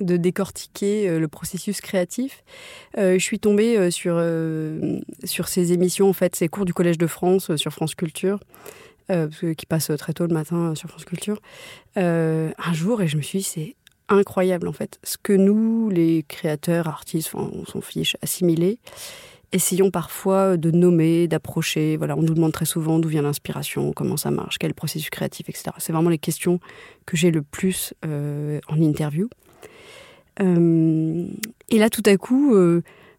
de 0.00 0.16
décortiquer 0.16 1.18
le 1.18 1.26
processus 1.26 1.80
créatif. 1.80 2.44
je 2.96 3.18
suis 3.18 3.40
tombée 3.40 3.90
sur, 3.90 4.22
sur 5.24 5.48
ses 5.48 5.72
émissions, 5.72 6.08
en 6.08 6.12
fait, 6.12 6.36
ses 6.36 6.46
cours 6.46 6.64
du 6.64 6.72
Collège 6.72 6.98
de 6.98 7.08
France 7.08 7.56
sur 7.56 7.72
France 7.72 7.96
Culture. 7.96 8.38
Euh, 9.10 9.54
qui 9.54 9.64
passe 9.64 9.90
très 9.96 10.12
tôt 10.12 10.26
le 10.26 10.34
matin 10.34 10.72
euh, 10.72 10.74
sur 10.74 10.90
France 10.90 11.06
Culture, 11.06 11.40
euh, 11.96 12.50
un 12.58 12.72
jour, 12.74 13.00
et 13.00 13.08
je 13.08 13.16
me 13.16 13.22
suis 13.22 13.38
dit, 13.38 13.44
c'est 13.44 13.74
incroyable 14.10 14.68
en 14.68 14.74
fait. 14.74 14.98
Ce 15.02 15.16
que 15.16 15.32
nous, 15.32 15.88
les 15.88 16.26
créateurs, 16.28 16.88
artistes, 16.88 17.30
on 17.34 17.64
s'en 17.64 17.80
fiche, 17.80 18.18
assimilés, 18.20 18.78
essayons 19.52 19.90
parfois 19.90 20.58
de 20.58 20.70
nommer, 20.70 21.26
d'approcher. 21.26 21.96
Voilà, 21.96 22.18
on 22.18 22.22
nous 22.22 22.34
demande 22.34 22.52
très 22.52 22.66
souvent 22.66 22.98
d'où 22.98 23.08
vient 23.08 23.22
l'inspiration, 23.22 23.94
comment 23.94 24.18
ça 24.18 24.30
marche, 24.30 24.58
quel 24.58 24.74
processus 24.74 25.08
créatif, 25.08 25.48
etc. 25.48 25.70
C'est 25.78 25.94
vraiment 25.94 26.10
les 26.10 26.18
questions 26.18 26.60
que 27.06 27.16
j'ai 27.16 27.30
le 27.30 27.40
plus 27.40 27.94
en 28.02 28.82
interview. 28.82 29.30
et 30.38 30.44
là, 31.78 31.88
tout 31.88 32.02
à 32.04 32.16
coup, 32.18 32.54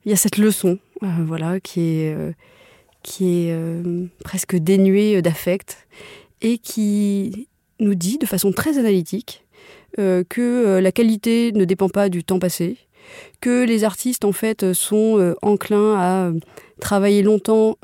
il 0.06 0.10
y 0.10 0.14
a 0.14 0.18
cette 0.18 0.38
leçon, 0.38 0.78
voilà, 1.02 1.60
qui 1.60 1.82
est 1.82 2.16
qui 3.04 3.48
est 3.48 3.54
euh, 3.54 4.06
presque 4.24 4.56
dénué 4.56 5.22
d'affect 5.22 5.88
et 6.42 6.58
qui 6.58 7.48
nous 7.80 7.96
dit 7.96 8.18
de 8.18 8.26
façon 8.26 8.52
très 8.52 8.78
analytique 8.78 9.46
euh, 9.98 10.24
que 10.28 10.42
euh, 10.42 10.82
la 10.82 10.92
qualité 10.92 11.52
ne 11.54 11.66
dépend 11.66 11.90
pas 11.90 12.10
du 12.10 12.24
temps 12.24 12.40
passé, 12.40 12.78
que 13.42 13.64
les 13.64 13.84
artistes 13.84 14.26
en 14.26 14.32
fait 14.32 14.74
sont 14.74 15.34
enclins 15.42 15.96
à 15.98 16.32
travailler 16.80 17.24
longtemps, 17.24 17.76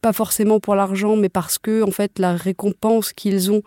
pas 0.00 0.12
forcément 0.12 0.60
pour 0.60 0.76
l'argent, 0.76 1.16
mais 1.16 1.28
parce 1.28 1.58
que 1.58 1.82
en 1.82 1.90
fait 1.90 2.20
la 2.20 2.36
récompense 2.36 3.12
qu'ils 3.12 3.50
ont 3.50 3.62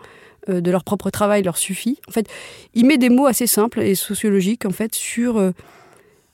de 0.48 0.72
leur 0.72 0.86
propre 0.86 1.10
travail 1.10 1.44
leur 1.44 1.58
suffit. 1.58 2.00
En 2.08 2.12
fait, 2.12 2.28
il 2.74 2.86
met 2.86 2.98
des 2.98 3.10
mots 3.10 3.26
assez 3.26 3.48
simples 3.48 3.82
et 3.82 3.96
sociologiques 3.96 4.66
en 4.66 4.72
fait 4.72 4.96
sur 4.96 5.52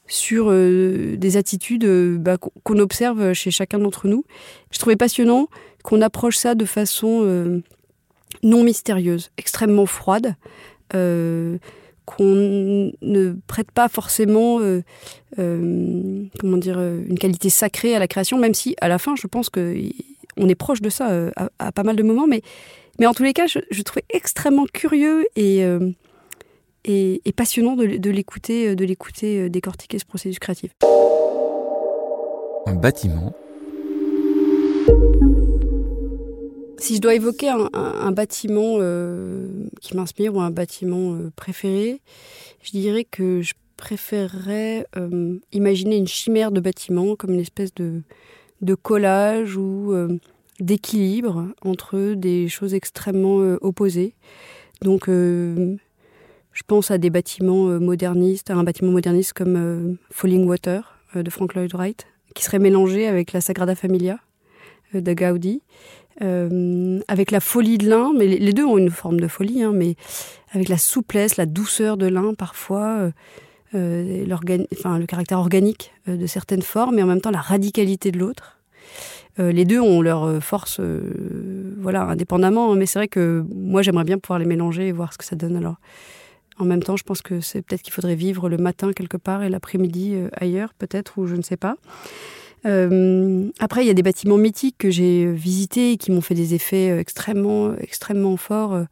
sur 0.07 0.47
euh, 0.49 1.15
des 1.17 1.37
attitudes 1.37 1.85
euh, 1.85 2.17
bah, 2.17 2.37
qu'on 2.37 2.79
observe 2.79 3.33
chez 3.33 3.51
chacun 3.51 3.79
d'entre 3.79 4.07
nous. 4.07 4.23
Je 4.71 4.79
trouvais 4.79 4.95
passionnant 4.95 5.47
qu'on 5.83 6.01
approche 6.01 6.37
ça 6.37 6.55
de 6.55 6.65
façon 6.65 7.21
euh, 7.23 7.61
non 8.43 8.63
mystérieuse, 8.63 9.31
extrêmement 9.37 9.85
froide, 9.85 10.35
qu'on 10.89 12.91
ne 13.01 13.35
prête 13.47 13.71
pas 13.71 13.89
forcément 13.89 14.59
comment 15.35 16.57
dire, 16.57 16.79
une 16.79 17.19
qualité 17.19 17.49
sacrée 17.49 17.95
à 17.95 17.99
la 17.99 18.07
création, 18.07 18.37
même 18.37 18.53
si 18.53 18.75
à 18.79 18.87
la 18.87 18.97
fin, 18.97 19.15
je 19.15 19.27
pense 19.27 19.49
qu'on 19.49 19.61
est 19.61 20.55
proche 20.55 20.81
de 20.81 20.89
ça 20.89 21.09
à, 21.59 21.71
pas 21.71 21.83
mal 21.83 21.97
de 21.97 22.03
moments. 22.03 22.27
Mais, 22.27 22.41
en 23.05 23.13
tous 23.13 23.23
les 23.23 23.33
cas, 23.33 23.47
je, 23.47 23.59
je 23.69 23.81
trouvais 23.81 24.05
extrêmement 24.09 24.65
curieux 24.65 25.25
et 25.35 25.65
et, 26.87 27.33
passionnant 27.35 27.75
de, 27.75 28.09
l'écouter, 28.09 28.75
de 28.75 28.85
l'écouter 28.85 29.41
euh, 29.41 29.49
décortiquer 29.49 29.99
ce 29.99 30.05
processus 30.05 30.39
créatif. 30.39 30.71
Un 32.65 32.75
bâtiment. 32.75 33.33
Si 36.79 36.95
je 36.95 37.01
dois 37.01 37.15
évoquer 37.15 37.49
un, 37.49 38.11
bâtiment 38.11 38.77
euh, 38.79 39.47
qui 39.81 39.95
m'inspire 39.95 40.35
ou 40.35 40.41
un 40.41 40.51
bâtiment 40.51 41.13
euh, 41.13 41.31
préféré, 41.35 42.01
je 42.61 42.71
dirais 42.71 43.03
que 43.03 43.41
je 43.41 43.53
préférerais 43.77 44.87
imaginer 45.51 45.97
une 45.97 46.07
chimère 46.07 46.51
de 46.51 46.59
bâtiment 46.59 47.15
comme 47.15 47.35
une 47.35 47.39
espèce 47.39 47.73
de, 47.75 48.01
de 48.61 48.73
collage 48.73 49.55
ou 49.55 49.93
d'équilibre 50.59 51.49
entre 51.63 52.15
des 52.15 52.47
choses 52.47 52.73
extrêmement 52.73 53.37
opposées. 53.61 54.15
Donc 54.81 55.07
je 56.57 56.63
pense 56.65 56.89
à 56.89 56.97
des 56.97 57.11
bâtiments 57.11 57.69
euh, 57.69 57.77
modernistes, 57.77 58.49
à 58.49 58.55
un 58.55 58.63
bâtiment 58.63 58.91
moderniste 58.91 59.33
comme 59.33 59.55
euh, 59.55 59.93
Falling 60.09 60.47
Water 60.47 60.97
euh, 61.15 61.21
de 61.21 61.29
Frank 61.29 61.53
Lloyd 61.53 61.71
Wright, 61.75 62.07
qui 62.33 62.43
serait 62.43 62.57
mélangé 62.57 63.07
avec 63.07 63.31
la 63.31 63.41
Sagrada 63.41 63.75
Familia 63.75 64.17
de 64.93 65.13
Gaudi, 65.13 65.61
avec 66.19 67.31
la 67.31 67.39
folie 67.41 67.77
de 67.77 67.89
l'un, 67.89 68.13
mais 68.17 68.25
les 68.25 68.53
deux 68.53 68.63
ont 68.63 68.77
une 68.77 68.89
forme 68.89 69.19
de 69.19 69.27
folie, 69.27 69.61
hein, 69.61 69.73
mais 69.75 69.95
avec 70.53 70.69
la 70.69 70.77
souplesse, 70.77 71.35
la 71.35 71.45
douceur 71.45 71.97
de 71.97 72.07
l'un 72.07 72.33
parfois, 72.33 73.11
enfin, 73.73 73.79
le 74.99 75.05
caractère 75.05 75.39
organique 75.39 75.93
de 76.07 76.25
certaines 76.25 76.61
formes, 76.61 76.97
et 76.99 77.03
en 77.03 77.05
même 77.05 77.19
temps 77.19 77.31
la 77.31 77.41
radicalité 77.41 78.11
de 78.11 78.19
l'autre. 78.19 78.59
les 79.37 79.65
deux 79.65 79.81
ont 79.81 80.01
leur 80.01 80.41
force, 80.41 80.79
voilà, 81.79 82.03
indépendamment, 82.03 82.71
hein, 82.71 82.75
mais 82.77 82.85
c'est 82.85 82.99
vrai 82.99 83.09
que 83.09 83.45
moi 83.53 83.81
j'aimerais 83.81 84.05
bien 84.05 84.17
pouvoir 84.17 84.39
les 84.39 84.45
mélanger 84.45 84.87
et 84.87 84.93
voir 84.93 85.11
ce 85.11 85.17
que 85.17 85.25
ça 85.25 85.35
donne 85.35 85.57
alors. 85.57 85.75
En 86.59 86.65
même 86.65 86.81
temps, 86.81 86.97
je 86.97 87.03
pense 87.03 87.21
que 87.21 87.39
c'est 87.39 87.61
peut-être 87.61 87.81
qu'il 87.81 87.93
faudrait 87.93 88.15
vivre 88.15 88.49
le 88.49 88.57
matin 88.57 88.93
quelque 88.93 89.17
part 89.17 89.43
et 89.43 89.49
l'après-midi 89.49 90.13
euh, 90.15 90.29
ailleurs, 90.33 90.73
peut-être, 90.73 91.17
ou 91.17 91.27
je 91.27 91.35
ne 91.35 91.41
sais 91.41 91.57
pas. 91.57 91.75
Euh, 92.65 93.49
après, 93.59 93.83
il 93.83 93.87
y 93.87 93.91
a 93.91 93.93
des 93.93 94.03
bâtiments 94.03 94.37
mythiques 94.37 94.77
que 94.77 94.89
j'ai 94.89 95.31
visités 95.31 95.93
et 95.93 95.97
qui 95.97 96.11
m'ont 96.11 96.21
fait 96.21 96.35
des 96.35 96.55
effets 96.55 96.89
euh, 96.89 96.99
extrêmement, 96.99 97.75
extrêmement 97.75 98.37
forts. 98.37 98.85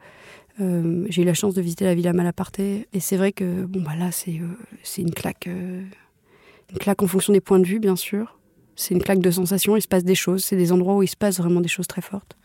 j'ai 0.60 1.22
eu 1.22 1.26
la 1.26 1.34
chance 1.34 1.54
de 1.54 1.62
visiter 1.62 1.86
la 1.86 1.96
Villa 1.96 2.14
Malaparte 2.14 2.60
et 2.60 2.88
c'est 3.00 3.18
vrai 3.18 3.34
que 3.34 3.66
bon 3.66 3.82
bah 3.82 3.96
là 4.00 4.10
c'est 4.12 4.40
c'est 4.84 5.02
une 5.02 5.14
claque, 5.14 5.48
une 5.48 6.78
claque 6.80 7.04
en 7.04 7.08
fonction 7.08 7.34
des 7.34 7.42
points 7.42 7.60
de 7.60 7.66
vue 7.66 7.80
bien 7.80 7.98
sûr. 7.98 8.40
C'est 8.78 8.94
une 8.94 9.02
claque 9.02 9.20
de 9.20 9.32
sensations. 9.32 9.76
Il 9.76 9.82
se 9.82 9.88
passe 9.88 10.04
des 10.04 10.16
choses. 10.16 10.44
C'est 10.44 10.58
des 10.58 10.72
endroits 10.72 10.96
où 10.96 11.04
il 11.04 11.08
se 11.08 11.16
passe 11.16 11.38
vraiment 11.38 11.62
des 11.62 11.68
choses 11.68 11.88
très 11.88 12.02
fortes. 12.02 12.36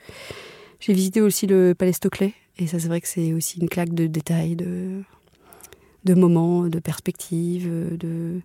J'ai 0.80 0.92
visité 0.92 1.20
aussi 1.20 1.46
le 1.46 1.74
Palais 1.74 1.92
Stoclet, 1.92 2.32
et 2.60 2.66
ça 2.66 2.78
c'est 2.78 2.88
vrai 2.88 3.00
que 3.00 3.08
c'est 3.08 3.32
aussi 3.32 3.60
une 3.60 3.68
claque 3.68 3.94
de 3.94 4.06
détails, 4.06 4.54
de, 4.54 5.02
moments, 6.14 6.68
de 6.68 6.78
perspectives, 6.78 7.68
de, 7.96 8.40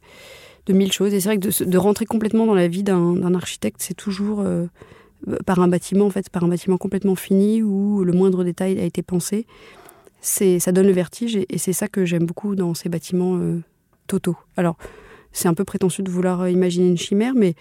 de 0.66 0.74
mille 0.74 0.92
choses. 0.92 1.14
Et 1.14 1.20
c'est 1.20 1.30
vrai 1.30 1.38
que 1.38 1.64
de, 1.64 1.78
rentrer 1.78 2.06
complètement 2.06 2.46
dans 2.46 2.56
la 2.56 2.68
vie 2.68 2.84
d'un 2.84 3.34
architecte, 3.36 3.78
c'est 3.80 3.94
toujours 3.94 4.42
euh, 4.42 4.68
par 5.46 5.60
un 5.60 5.68
bâtiment, 5.68 6.06
en 6.06 6.10
fait, 6.10 6.30
par 6.30 6.44
un 6.44 6.48
bâtiment 6.48 6.78
complètement 6.78 7.16
fini 7.16 7.62
où 7.62 8.04
le 8.04 8.14
moindre 8.14 8.44
détail 8.44 8.80
a 8.80 8.84
été 8.84 9.02
pensé. 9.02 9.46
Ça 10.22 10.72
donne 10.72 10.88
le 10.88 10.94
vertige 10.94 11.36
et, 11.36 11.58
c'est 11.58 11.74
ça 11.74 11.88
que 11.88 12.04
j'aime 12.04 12.26
beaucoup 12.26 12.56
dans 12.56 12.74
ces 12.74 12.90
bâtiments 12.90 13.38
euh, 13.38 13.62
totaux. 14.08 14.38
Alors, 14.58 14.78
c'est 15.32 15.48
un 15.48 15.54
peu 15.54 15.66
prétentieux 15.66 16.04
de 16.04 16.10
vouloir 16.10 16.50
imaginer 16.50 16.88
une 16.88 16.98
chimère, 16.98 17.34
mais, 17.36 17.54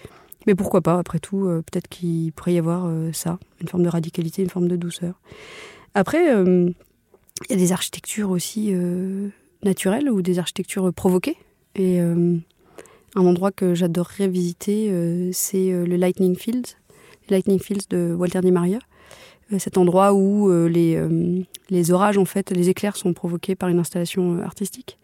mais 0.47 0.55
pourquoi 0.55 0.81
pas, 0.81 0.99
après 0.99 1.19
tout, 1.19 1.47
euh, 1.47 1.63
peut-être 1.63 1.89
qu'il 1.89 2.33
pourrait 2.33 2.55
y 2.55 2.59
avoir 2.59 2.91
ça, 3.13 3.39
une 3.61 3.69
forme 3.69 3.83
de 3.83 3.89
radicalité, 3.89 4.43
une 4.43 4.51
forme 4.51 4.69
de 4.69 4.77
douceur. 4.77 5.21
Après, 5.95 6.25
il 6.27 6.75
y 7.51 7.53
a 7.53 7.57
des 7.57 7.73
architectures 7.73 8.31
aussi 8.31 8.73
naturelles 9.63 10.11
ou 10.11 10.23
des 10.23 10.39
architectures 10.39 10.93
provoquées. 10.93 11.37
Et 11.77 12.01
un 13.17 13.27
endroit 13.27 13.53
que 13.53 13.75
j'adorerais 13.75 14.29
visiter, 14.29 14.89
euh, 14.91 15.31
c'est 15.33 15.71
euh, 15.71 15.87
le 15.87 15.97
Lightning 15.97 16.37
Fields, 16.37 16.77
Lightning 17.29 17.61
Fields 17.61 17.87
de 17.91 18.15
Walter 18.15 18.41
Di 18.41 18.51
Maria. 18.51 18.79
Euh, 19.53 19.59
cet 19.59 19.79
endroit 19.79 20.15
où 20.15 20.51
les, 20.69 21.01
les 21.71 21.91
orages, 21.93 22.19
en 22.19 22.25
fait, 22.25 22.51
les 22.51 22.71
éclairs 22.71 22.97
sont 22.97 23.13
provoqués 23.13 23.55
par 23.55 23.69
une 23.69 23.79
installation 23.79 24.41
artistique. 24.41 24.99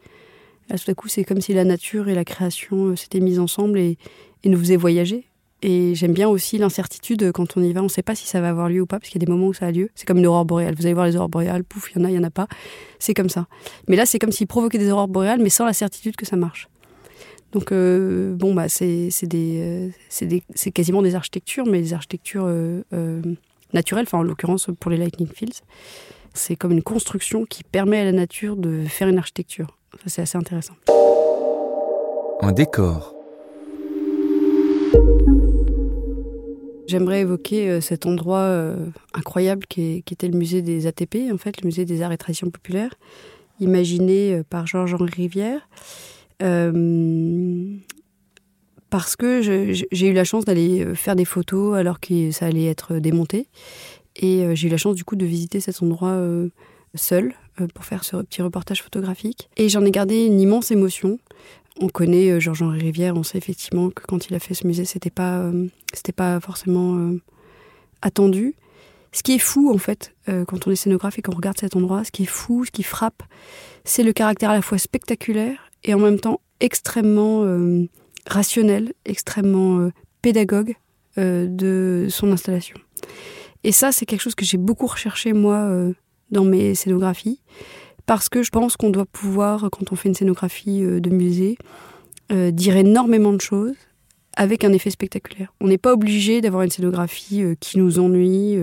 Là, 0.69 0.79
tout 0.79 0.91
à 0.91 0.95
coup, 0.95 1.09
c'est 1.09 1.25
comme 1.25 1.41
si 1.41 1.53
la 1.53 1.65
nature 1.65 2.09
et 2.09 2.15
la 2.15 2.25
création 2.25 2.97
s'étaient 2.97 3.21
mises 3.21 3.39
ensemble 3.39 3.79
et, 3.79 3.99
et 4.45 4.49
nous 4.49 4.59
faisaient 4.59 4.77
voyager. 4.77 5.27
Et 5.63 5.95
j'aime 5.95 6.13
bien 6.13 6.29
aussi 6.29 6.57
l'incertitude 6.57 7.33
quand 7.33 7.57
on 7.57 7.63
y 7.63 7.73
va. 7.73 7.81
On 7.81 7.85
ne 7.85 7.89
sait 7.89 8.03
pas 8.03 8.15
si 8.15 8.27
ça 8.27 8.41
va 8.41 8.49
avoir 8.49 8.69
lieu 8.69 8.81
ou 8.81 8.87
pas, 8.87 8.99
parce 8.99 9.11
qu'il 9.11 9.21
y 9.21 9.25
a 9.25 9.27
des 9.27 9.31
moments 9.31 9.49
où 9.49 9.55
ça 9.55 9.67
a 9.67 9.71
lieu. 9.71 9.91
C'est 9.95 10.07
comme 10.07 10.19
une 10.19 10.27
aurore 10.27 10.47
boréale. 10.47 10.75
Vous 10.75 10.87
allez 10.87 10.95
voir 10.95 11.07
les 11.07 11.17
aurores 11.17 11.29
boréales, 11.29 11.65
pouf, 11.65 11.91
il 11.93 11.99
y 11.99 12.03
en 12.03 12.05
a, 12.07 12.11
il 12.11 12.15
y 12.15 12.19
en 12.19 12.25
a 12.25 12.31
pas. 12.31 12.47
C'est 12.99 13.15
comme 13.15 13.29
ça. 13.29 13.47
Mais 13.89 13.97
là, 13.97 14.07
c'est 14.07 14.19
comme 14.19 14.33
s'il 14.33 14.47
provoquait 14.47 14.79
des 14.79 14.91
aurores 14.91 15.09
boréales, 15.09 15.41
mais 15.41 15.51
sans 15.51 15.67
la 15.67 15.75
certitude 15.75 16.17
que 16.17 16.25
ça 16.25 16.37
marche. 16.37 16.69
Donc, 17.53 17.73
euh, 17.73 18.35
bon, 18.35 18.55
bah, 18.55 18.69
c'est 18.69 19.09
euh, 19.35 19.89
c'est 20.09 20.71
quasiment 20.71 21.03
des 21.03 21.15
architectures, 21.15 21.67
mais 21.67 21.81
des 21.81 21.93
architectures 21.93 22.45
euh, 22.47 22.83
naturelles, 23.73 24.05
enfin, 24.07 24.19
en 24.19 24.23
l'occurrence 24.23 24.69
pour 24.79 24.91
les 24.91 24.97
Lightning 24.97 25.29
Fields. 25.29 25.63
C'est 26.33 26.55
comme 26.55 26.71
une 26.71 26.83
construction 26.83 27.45
qui 27.45 27.65
permet 27.65 27.99
à 27.99 28.05
la 28.05 28.13
nature 28.13 28.57
de 28.57 28.85
faire 28.85 29.09
une 29.09 29.19
architecture. 29.19 29.77
c'est 30.07 30.23
assez 30.23 30.39
intéressant. 30.39 30.75
Un 32.41 32.53
décor. 32.53 33.17
J'aimerais 36.91 37.21
évoquer 37.21 37.81
cet 37.81 38.05
endroit 38.05 38.75
incroyable 39.15 39.65
qui, 39.69 40.03
était 40.11 40.27
le 40.27 40.37
musée 40.37 40.61
des 40.61 40.89
ATP, 40.89 41.33
en 41.33 41.39
fait, 41.39 41.63
le 41.63 41.67
musée 41.67 41.85
des 41.85 42.03
arts 42.03 42.11
et 42.11 42.19
traditions 42.19 42.51
populaires, 42.51 42.95
imaginé 43.61 44.43
par 44.51 44.67
Georges-Henri 44.67 45.11
Rivière. 45.15 45.69
Euh, 46.43 47.77
parce 48.89 49.15
que 49.15 49.41
j'ai 49.41 50.07
eu 50.07 50.13
la 50.13 50.25
chance 50.25 50.45
d'aller 50.45 50.85
euh, 50.85 50.95
faire 50.95 51.15
des 51.15 51.25
photos 51.25 51.77
alors 51.77 52.01
que 52.01 52.33
ça 52.33 52.47
allait 52.47 52.67
être 52.67 52.99
démonté. 52.99 53.47
Et 54.17 54.45
euh, 54.45 54.55
j'ai 54.55 54.67
eu 54.67 54.71
la 54.71 54.77
chance 54.77 54.97
du 54.97 55.05
coup 55.05 55.17
de 55.17 55.25
visiter 55.25 55.61
cet 55.61 55.83
endroit 55.83 56.21
seul 56.95 57.35
pour 57.75 57.85
faire 57.85 58.05
ce 58.05 58.17
petit 58.17 58.43
reportage 58.43 58.83
photographique. 58.83 59.51
Et 59.57 59.69
j'en 59.69 59.85
ai 59.85 59.91
gardé 59.91 60.27
une 60.27 60.41
immense 60.41 60.71
émotion. 60.71 61.19
On 61.81 61.89
connaît 61.89 62.41
Georges-Henri 62.41 62.81
Rivière, 62.81 63.17
on 63.17 63.23
sait 63.23 63.39
effectivement 63.39 63.91
que 63.91 64.03
quand 64.07 64.29
il 64.29 64.35
a 64.35 64.39
fait 64.39 64.55
ce 64.55 64.67
musée, 64.67 64.85
c'était 64.85 65.11
pas, 65.11 65.51
c'était 65.93 66.13
pas 66.13 66.41
forcément 66.41 67.13
attendu. 68.03 68.55
Ce 69.13 69.23
qui 69.23 69.35
est 69.35 69.39
fou, 69.39 69.73
en 69.73 69.79
fait, 69.79 70.15
quand 70.27 70.67
on 70.67 70.71
est 70.71 70.77
scénographe 70.77 71.19
et 71.19 71.23
qu'on 71.23 71.35
regarde 71.35 71.59
cet 71.59 71.77
endroit, 71.77 72.05
ce 72.05 72.11
qui 72.11 72.25
est 72.25 72.27
fou, 72.27 72.65
ce 72.65 72.71
qui 72.71 72.83
frappe, 72.83 73.23
c'est 73.85 74.03
le 74.03 74.13
caractère 74.13 74.51
à 74.51 74.55
la 74.55 74.63
fois 74.63 74.79
spectaculaire 74.79 75.71
et 75.85 75.95
en 75.95 75.99
même 75.99 76.21
temps 76.21 76.41
extrêmement 76.61 77.45
euh, 77.45 77.89
rationnel, 78.27 78.93
extrêmement 79.05 79.79
euh, 79.79 79.93
pédagogue 80.23 80.77
euh, 81.19 81.47
de 81.49 82.07
son 82.11 82.31
installation. 82.33 82.77
Et 83.65 83.73
ça, 83.73 83.93
c'est 83.93 84.07
quelque 84.07 84.21
chose 84.21 84.35
que 84.35 84.45
j'ai 84.45 84.59
beaucoup 84.59 84.87
recherché, 84.87 85.33
moi, 85.33 85.71
dans 86.31 86.45
mes 86.45 86.75
scénographies, 86.75 87.41
parce 88.07 88.29
que 88.29 88.43
je 88.43 88.51
pense 88.51 88.77
qu'on 88.77 88.91
doit 88.91 89.07
pouvoir, 89.07 89.69
quand 89.71 89.93
on 89.93 89.97
fait 89.97 90.09
une 90.09 90.15
scénographie 90.15 90.81
de 90.81 91.11
musée, 91.11 91.57
dire 92.31 92.77
énormément 92.77 93.33
de 93.33 93.41
choses 93.41 93.77
avec 94.37 94.65
un 94.65 94.73
effet 94.73 94.91
spectaculaire. 94.91 95.53
On 95.61 95.69
n'est 95.69 95.79
pas 95.79 95.93
obligé 95.93 96.41
d'avoir 96.41 96.63
une 96.63 96.71
scénographie 96.71 97.43
qui 97.61 97.79
nous 97.79 97.99
ennuie, 97.99 98.57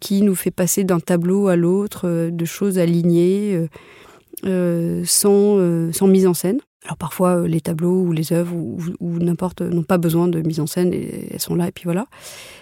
qui 0.00 0.22
nous 0.22 0.34
fait 0.34 0.50
passer 0.50 0.84
d'un 0.84 1.00
tableau 1.00 1.48
à 1.48 1.56
l'autre, 1.56 2.28
de 2.30 2.44
choses 2.44 2.78
alignées. 2.78 3.68
Euh, 4.44 5.02
sans, 5.04 5.58
euh, 5.58 5.90
mise 6.02 6.26
en 6.26 6.34
scène. 6.34 6.60
Alors 6.84 6.96
parfois, 6.96 7.40
euh, 7.40 7.48
les 7.48 7.60
tableaux 7.60 8.02
ou 8.02 8.12
les 8.12 8.32
œuvres 8.32 8.54
ou, 8.54 9.18
n'importe 9.18 9.62
n'ont 9.62 9.82
pas 9.82 9.98
besoin 9.98 10.28
de 10.28 10.40
mise 10.42 10.60
en 10.60 10.66
scène 10.66 10.92
et 10.94 11.28
elles 11.32 11.40
sont 11.40 11.56
là 11.56 11.66
et 11.66 11.72
puis 11.72 11.84
voilà. 11.84 12.06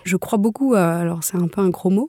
Je 0.05 0.17
crois 0.17 0.39
beaucoup 0.39 0.75
à, 0.75 0.87
alors 0.87 1.23
c'est 1.23 1.37
un 1.37 1.49
peu 1.49 1.61
un 1.61 1.69
gros 1.69 1.91
mot 1.91 2.09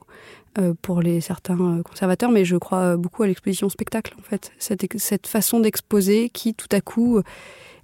pour 0.82 1.02
les 1.02 1.22
certains 1.22 1.82
conservateurs, 1.84 2.32
mais 2.32 2.46
je 2.46 2.56
crois 2.58 2.98
beaucoup 2.98 3.24
à 3.24 3.28
l'exposition 3.28 3.70
spectacle 3.70 4.16
en 4.20 4.24
fait. 4.24 4.52
Cette, 4.58 5.28
façon 5.28 5.60
d'exposer 5.60 6.30
qui 6.30 6.54
tout 6.54 6.68
à 6.72 6.82
coup 6.82 7.22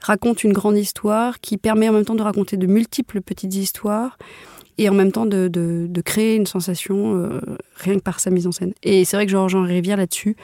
raconte 0.02 0.44
une 0.44 0.54
grande 0.54 0.78
histoire, 0.78 1.40
qui 1.40 1.58
permet 1.58 1.90
en 1.90 1.94
même 1.94 2.06
temps 2.06 2.16
de 2.16 2.22
raconter 2.22 2.58
de 2.58 2.68
multiples 2.68 3.22
petites 3.22 3.56
histoires 3.56 4.18
et 4.78 4.90
en 4.90 4.94
même 4.94 5.12
temps 5.12 5.26
de, 5.26 5.48
de, 5.48 6.02
créer 6.02 6.36
une 6.36 6.48
sensation 6.48 7.30
rien 7.76 7.96
que 7.96 8.02
par 8.02 8.20
sa 8.20 8.30
mise 8.30 8.48
en 8.48 8.52
scène. 8.52 8.74
Et 8.82 9.06
c'est 9.06 9.18
vrai 9.18 9.26
que 9.26 9.32
Georges-Henri 9.32 9.74
Rivière 9.74 9.98
là-dessus, 9.98 10.36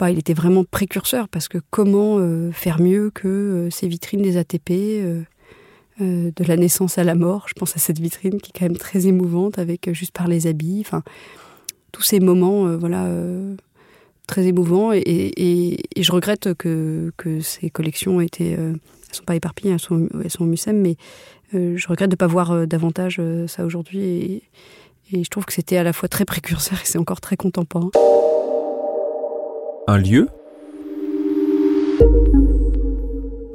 bah, 0.00 0.10
il 0.10 0.18
était 0.18 0.32
vraiment 0.32 0.64
précurseur 0.64 1.28
parce 1.28 1.46
que 1.46 1.58
comment 1.68 2.16
euh, 2.18 2.50
faire 2.52 2.80
mieux 2.80 3.10
que 3.10 3.28
euh, 3.28 3.70
ces 3.70 3.86
vitrines 3.86 4.22
des 4.22 4.38
ATP 4.38 4.70
euh, 6.00 6.30
de 6.34 6.44
la 6.44 6.56
naissance 6.56 6.98
à 6.98 7.04
la 7.04 7.14
mort. 7.14 7.46
Je 7.48 7.54
pense 7.54 7.76
à 7.76 7.80
cette 7.80 7.98
vitrine 7.98 8.40
qui 8.40 8.50
est 8.50 8.58
quand 8.58 8.66
même 8.66 8.78
très 8.78 9.06
émouvante 9.06 9.58
avec 9.58 9.92
juste 9.92 10.12
par 10.12 10.28
les 10.28 10.46
habits. 10.46 10.82
Enfin, 10.84 11.02
tous 11.92 12.02
ces 12.02 12.20
moments, 12.20 12.76
voilà, 12.76 13.08
très 14.28 14.46
émouvants. 14.46 14.92
Et, 14.92 15.76
je 15.96 16.12
regrette 16.12 16.54
que, 16.54 17.12
ces 17.40 17.68
collections 17.70 18.20
étaient, 18.20 18.52
elles 18.52 18.78
sont 19.10 19.24
pas 19.24 19.34
éparpillées, 19.34 19.72
elles 19.72 19.80
sont, 19.80 20.08
elles 20.22 20.30
sont 20.30 20.44
au 20.44 20.46
MUSEM, 20.46 20.80
mais 20.80 20.96
je 21.52 21.88
regrette 21.88 22.10
de 22.10 22.14
ne 22.14 22.18
pas 22.18 22.28
voir 22.28 22.66
davantage 22.68 23.20
ça 23.48 23.64
aujourd'hui. 23.64 24.44
Et 25.12 25.24
je 25.24 25.28
trouve 25.30 25.46
que 25.46 25.52
c'était 25.52 25.78
à 25.78 25.82
la 25.82 25.92
fois 25.92 26.08
très 26.08 26.24
précurseur 26.24 26.78
et 26.80 26.86
c'est 26.86 26.98
encore 26.98 27.20
très 27.20 27.36
contemporain 27.36 27.90
un 29.90 29.98
lieu? 29.98 30.28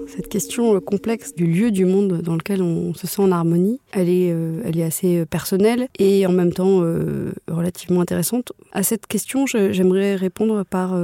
Cette 0.08 0.30
question 0.30 0.80
complexe 0.80 1.34
du 1.36 1.46
lieu 1.46 1.72
du 1.72 1.86
monde 1.86 2.22
dans 2.22 2.36
lequel 2.36 2.62
on 2.62 2.94
se 2.94 3.08
sent 3.08 3.22
en 3.22 3.32
harmonie, 3.32 3.80
elle 3.92 4.10
est, 4.10 4.32
euh, 4.32 4.62
assez 4.86 5.20
euh, 5.20 5.26
personnelle 5.26 5.88
et 6.00 6.26
en 6.26 6.32
même 6.32 6.54
temps 6.54 6.82
euh, 6.82 7.34
relativement 7.48 8.02
intéressante. 8.02 8.54
À 8.72 8.84
cette 8.84 9.08
question, 9.08 9.46
j'aimerais 9.46 10.16
répondre 10.16 10.64
par 10.64 10.98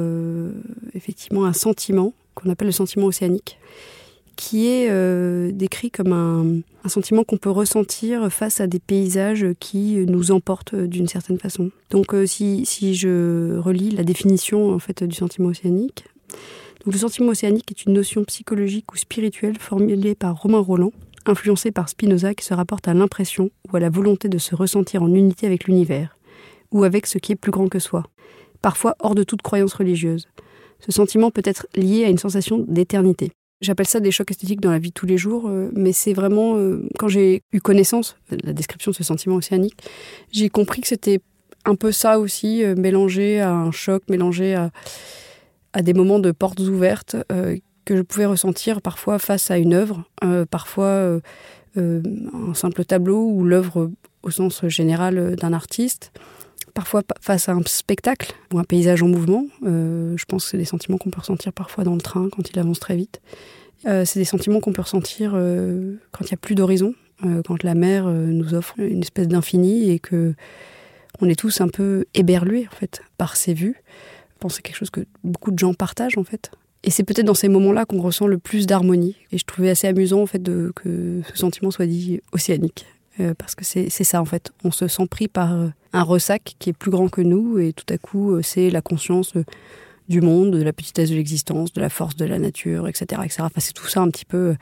effectivement 0.94 1.46
un 1.46 1.54
sentiment 1.54 2.14
qu'on 2.36 2.50
appelle 2.50 2.68
le 2.68 2.74
sentiment 2.74 3.08
océanique 3.08 3.58
qui 4.42 4.68
est 4.68 4.88
euh, 4.90 5.52
décrit 5.52 5.92
comme 5.92 6.14
un, 6.14 6.90
sentiment 6.90 7.24
qu'on 7.24 7.38
peut 7.38 7.52
ressentir 7.52 8.32
face 8.32 8.60
à 8.60 8.66
des 8.66 8.80
paysages 8.80 9.46
qui 9.60 10.04
nous 10.08 10.32
emportent 10.32 10.74
d'une 10.74 11.08
certaine 11.08 11.38
façon. 11.38 11.70
Donc 11.92 12.16
euh, 12.16 12.26
si, 12.26 12.66
si, 12.66 12.96
je 12.96 13.58
relis 13.60 13.92
la 13.92 14.04
définition 14.04 14.74
en 14.74 14.80
fait 14.80 15.04
du 15.04 15.16
sentiment 15.16 15.50
océanique, 15.50 16.06
le 16.86 16.98
sentiment 16.98 17.30
océanique 17.30 17.70
est 17.72 17.86
une 17.86 17.94
notion 17.94 18.24
psychologique 18.24 18.92
ou 18.94 18.98
spirituelle 18.98 19.58
formulée 19.60 20.16
par 20.16 20.42
Romain 20.42 20.60
Roland, 20.60 20.92
influencé 21.26 21.72
par 21.72 21.90
Spinoza 21.90 22.34
qui 22.34 22.46
se 22.46 22.54
rapporte 22.54 22.88
à 22.88 22.94
l'impression 22.94 23.52
ou 23.72 23.78
à 23.78 23.80
la 23.80 23.90
volonté 23.90 24.30
de 24.30 24.38
se 24.40 24.56
ressentir 24.56 25.04
en 25.04 25.14
unité 25.14 25.46
avec 25.46 25.66
l'univers, 25.66 26.18
ou 26.72 26.84
avec 26.84 27.06
ce 27.06 27.20
qui 27.20 27.34
est 27.34 27.36
plus 27.36 27.52
grand 27.52 27.68
que 27.68 27.80
soi, 27.80 28.04
parfois 28.62 28.96
hors 29.00 29.16
de 29.16 29.24
toute 29.24 29.42
croyance 29.42 29.74
religieuse. 29.74 30.28
Ce 30.80 30.92
sentiment 30.92 31.30
peut 31.30 31.44
être 31.46 31.68
lié 31.76 32.06
à 32.06 32.10
une 32.10 32.18
sensation 32.18 32.66
d'éternité. 32.68 33.32
J'appelle 33.62 33.88
ça 33.88 34.00
des 34.00 34.10
chocs 34.10 34.32
esthétiques 34.32 34.62
dans 34.62 34.72
la 34.72 34.80
vie 34.80 34.90
de 34.90 34.96
tous 34.96 35.06
les 35.06 35.20
jours, 35.20 35.48
euh, 35.48 35.70
mais 35.76 35.94
c'est 35.94 36.14
vraiment 36.14 36.56
euh, 36.58 36.88
quand 36.98 37.08
j'ai 37.08 37.44
eu 37.52 37.62
connaissance 37.62 38.18
de 38.32 38.38
la 38.44 38.54
description 38.54 38.90
de 38.90 38.96
ce 38.96 39.04
sentiment 39.04 39.36
océanique, 39.36 39.78
j'ai 40.32 40.50
compris 40.50 40.82
que 40.82 40.88
c'était 40.88 41.20
un 41.66 41.76
peu 41.76 41.92
ça 41.92 42.18
aussi, 42.20 42.64
euh, 42.64 42.74
mélangé 42.76 43.40
à 43.40 43.54
un 43.54 43.72
choc, 43.72 44.02
mélangé 44.10 44.56
à, 44.56 44.72
à 45.74 45.82
des 45.82 45.94
moments 45.94 46.20
de 46.20 46.32
portes 46.32 46.60
ouvertes 46.60 47.16
que 47.86 47.96
je 47.96 48.02
pouvais 48.02 48.26
ressentir 48.26 48.82
parfois 48.82 49.20
face 49.20 49.52
à 49.52 49.58
une 49.58 49.74
œuvre, 49.74 50.04
parfois 50.50 51.20
un 51.78 52.54
simple 52.54 52.86
tableau 52.86 53.26
ou 53.30 53.44
l'œuvre 53.44 53.92
au 54.24 54.32
sens 54.32 54.66
général 54.68 55.36
d'un 55.36 55.54
artiste, 55.54 56.12
parfois 56.74 57.04
face 57.20 57.50
à 57.50 57.54
un 57.54 57.62
spectacle 57.66 58.34
ou 58.54 58.60
un 58.60 58.64
paysage 58.64 59.04
en 59.04 59.08
mouvement. 59.08 59.46
Euh, 59.66 60.16
je 60.18 60.26
pense 60.26 60.46
que 60.46 60.52
c'est 60.52 60.58
des 60.58 60.66
sentiments 60.66 60.98
qu'on 60.98 61.10
peut 61.10 61.20
ressentir 61.20 61.54
parfois 61.54 61.84
dans 61.84 61.96
le 61.96 62.02
train 62.02 62.30
quand 62.30 62.50
il 62.50 62.60
avance 62.60 62.80
très 62.80 62.96
vite. 62.96 63.22
Euh, 63.88 64.06
c'est 64.06 64.20
des 64.20 64.26
sentiments 64.26 64.60
qu'on 64.60 64.74
peut 64.74 64.82
ressentir 64.82 65.34
euh, 65.36 65.96
quand 66.12 66.26
il 66.26 66.30
n'y 66.30 66.36
a 66.36 66.38
plus 66.38 66.56
d'horizon, 66.56 66.94
quand 67.46 67.62
la 67.62 67.76
mer 67.76 68.06
nous 68.08 68.56
offre 68.56 68.74
une 68.80 69.02
espèce 69.02 69.28
d'infini 69.28 69.92
et 69.92 70.00
que 70.00 70.34
on 71.22 71.30
est 71.30 71.36
tous 71.36 71.62
un 71.62 71.68
peu 71.68 72.06
éberlués 72.16 72.68
en 72.68 72.76
fait 72.76 73.04
par 73.20 73.36
ces 73.36 73.54
vues. 73.54 73.84
Pense 74.42 74.56
c'est 74.56 74.62
quelque 74.62 74.76
chose 74.76 74.90
que 74.90 75.06
beaucoup 75.24 75.52
de 75.52 75.60
gens 75.60 75.74
partagent 75.74 76.18
en 76.18 76.26
fait. 76.26 76.52
Et 76.84 76.90
c'est 76.90 77.04
peut-être 77.04 77.28
dans 77.28 77.36
ces 77.36 77.48
moments-là 77.48 77.86
qu'on 77.86 78.02
ressent 78.02 78.28
le 78.28 78.40
plus 78.40 78.66
d'harmonie. 78.66 79.16
Et 79.32 79.38
je 79.38 79.46
trouvais 79.46 79.70
assez 79.70 79.88
amusant 79.88 80.22
en 80.22 80.26
fait 80.26 80.44
que 80.76 81.22
ce 81.32 81.38
sentiment 81.38 81.72
soit 81.72 81.86
dit 81.86 82.20
océanique. 82.34 82.86
Euh, 83.20 83.34
parce 83.38 83.56
que 83.56 83.66
c'est 83.66 83.90
ça 83.90 84.22
en 84.22 84.26
fait. 84.26 84.52
On 84.64 84.72
se 84.72 84.88
sent 84.88 85.08
pris 85.08 85.28
par 85.28 85.54
euh, 85.54 85.68
un 85.94 86.04
ressac 86.04 86.56
qui 86.60 86.70
est 86.70 86.74
plus 86.74 86.92
grand 86.92 87.10
que 87.10 87.22
nous 87.22 87.60
et 87.60 87.74
tout 87.74 87.86
à 87.94 87.98
coup 87.98 88.32
euh, 88.32 88.42
c'est 88.42 88.70
la 88.70 88.82
conscience 88.82 89.34
du 90.08 90.22
monde, 90.22 90.52
de 90.52 90.64
la 90.64 90.74
petitesse 90.74 91.10
de 91.10 91.16
l'existence, 91.16 91.74
de 91.74 91.82
la 91.82 91.90
force 91.90 92.16
de 92.16 92.26
la 92.26 92.40
nature, 92.40 92.88
etc. 92.88 93.22
etc. 93.24 93.44
C'est 93.58 93.74
tout 93.74 93.88
ça 93.88 94.02
un 94.02 94.10
petit 94.10 94.26
peu 94.26 94.56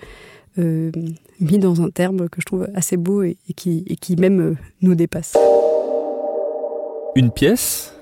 mis 0.58 1.58
dans 1.58 1.82
un 1.82 1.90
terme 1.90 2.28
que 2.28 2.42
je 2.42 2.46
trouve 2.46 2.68
assez 2.76 2.98
beau 2.98 3.24
et 3.24 3.36
qui, 3.56 4.16
même 4.18 4.58
nous 4.82 4.94
dépasse. 4.94 5.38
Une 7.16 7.32
pièce? 7.32 7.94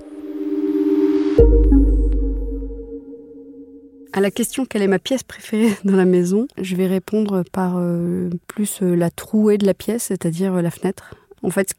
À 4.18 4.20
la 4.20 4.32
question 4.32 4.66
quelle 4.66 4.82
est 4.82 4.88
ma 4.88 4.98
pièce 4.98 5.22
préférée 5.22 5.78
dans 5.84 5.96
la 5.96 6.06
maison, 6.06 6.48
je 6.60 6.76
vais 6.76 6.88
répondre 6.88 7.44
par 7.52 7.76
euh, 7.78 8.32
plus 8.48 8.82
euh, 8.82 8.96
la 8.96 9.12
trouée 9.12 9.60
de 9.60 9.66
la 9.68 9.76
pièce, 9.76 10.06
c'est-à-dire 10.06 10.56
euh, 10.56 10.64
la 10.64 10.72
fenêtre. 10.72 11.14
En 11.44 11.52
fait, 11.52 11.76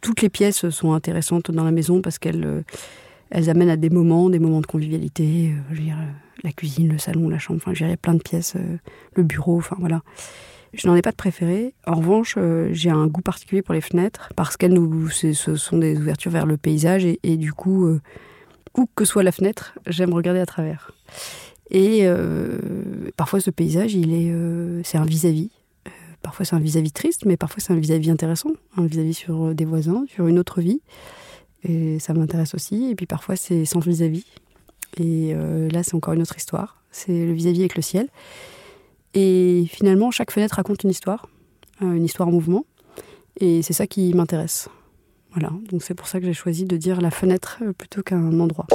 toutes 0.00 0.20
les 0.20 0.28
pièces 0.28 0.68
sont 0.70 0.92
intéressantes 0.92 1.52
dans 1.52 1.62
la 1.62 1.70
maison 1.70 2.02
parce 2.02 2.18
qu'elles 2.18 2.64
elles 3.30 3.48
amènent 3.48 3.70
à 3.70 3.76
des 3.76 3.88
moments, 3.88 4.30
des 4.30 4.40
moments 4.40 4.60
de 4.60 4.66
convivialité. 4.66 5.52
La 6.42 6.50
cuisine, 6.50 6.88
le 6.88 6.98
salon, 6.98 7.28
la 7.28 7.38
chambre, 7.38 7.60
enfin, 7.62 7.72
je 7.72 7.84
veux 7.84 7.96
plein 7.96 8.14
de 8.14 8.22
pièces, 8.22 8.56
le 9.14 9.22
bureau, 9.22 9.58
enfin 9.58 9.76
voilà. 9.78 10.02
Je 10.74 10.88
n'en 10.88 10.96
ai 10.96 11.02
pas 11.02 11.12
de 11.12 11.16
préféré. 11.16 11.72
En 11.86 11.94
revanche, 11.94 12.36
j'ai 12.72 12.90
un 12.90 13.06
goût 13.06 13.22
particulier 13.22 13.62
pour 13.62 13.74
les 13.74 13.80
fenêtres 13.80 14.30
parce 14.34 14.56
qu'elles 14.56 14.74
nous, 14.74 15.08
ce 15.08 15.32
sont 15.32 15.78
des 15.78 15.96
ouvertures 15.96 16.32
vers 16.32 16.46
le 16.46 16.56
paysage 16.56 17.04
et 17.04 17.36
du 17.36 17.52
coup, 17.52 17.88
où 18.76 18.86
que 18.94 19.04
soit 19.04 19.22
la 19.22 19.32
fenêtre, 19.32 19.74
j'aime 19.86 20.12
regarder 20.12 20.40
à 20.40 20.46
travers. 20.46 20.92
Et 21.70 22.00
euh, 22.02 22.58
parfois, 23.16 23.40
ce 23.40 23.50
paysage, 23.50 23.94
il 23.94 24.12
est, 24.12 24.30
euh, 24.30 24.80
c'est 24.84 24.98
un 24.98 25.04
vis-à-vis. 25.04 25.50
Euh, 25.86 25.90
parfois, 26.22 26.44
c'est 26.44 26.56
un 26.56 26.60
vis-à-vis 26.60 26.92
triste, 26.92 27.24
mais 27.26 27.36
parfois, 27.36 27.62
c'est 27.64 27.72
un 27.72 27.76
vis-à-vis 27.76 28.10
intéressant, 28.10 28.50
un 28.76 28.86
vis-à-vis 28.86 29.14
sur 29.14 29.54
des 29.54 29.64
voisins, 29.64 30.04
sur 30.08 30.26
une 30.26 30.38
autre 30.38 30.60
vie. 30.60 30.80
Et 31.62 31.98
ça 31.98 32.12
m'intéresse 32.12 32.54
aussi. 32.54 32.90
Et 32.90 32.94
puis, 32.96 33.06
parfois, 33.06 33.36
c'est 33.36 33.64
sans 33.64 33.80
vis-à-vis. 33.80 34.26
Et 34.96 35.34
là, 35.70 35.82
c'est 35.82 35.94
encore 35.94 36.14
une 36.14 36.22
autre 36.22 36.36
histoire. 36.36 36.82
C'est 36.90 37.26
le 37.26 37.32
vis-à-vis 37.32 37.60
avec 37.60 37.76
le 37.76 37.82
ciel. 37.82 38.08
Et 39.14 39.64
finalement, 39.68 40.10
chaque 40.10 40.30
fenêtre 40.30 40.56
raconte 40.56 40.82
une 40.82 40.90
histoire, 40.90 41.28
une 41.80 42.04
histoire 42.04 42.28
en 42.28 42.32
mouvement. 42.32 42.64
Et 43.38 43.62
c'est 43.62 43.74
ça 43.74 43.86
qui 43.86 44.12
m'intéresse. 44.14 44.68
Voilà, 45.32 45.52
donc 45.70 45.82
c'est 45.82 45.94
pour 45.94 46.08
ça 46.08 46.18
que 46.18 46.26
j'ai 46.26 46.32
choisi 46.32 46.64
de 46.64 46.76
dire 46.76 47.00
la 47.00 47.12
fenêtre 47.12 47.58
euh, 47.62 47.72
plutôt 47.72 48.02
qu'un 48.02 48.38
endroit. 48.40 48.66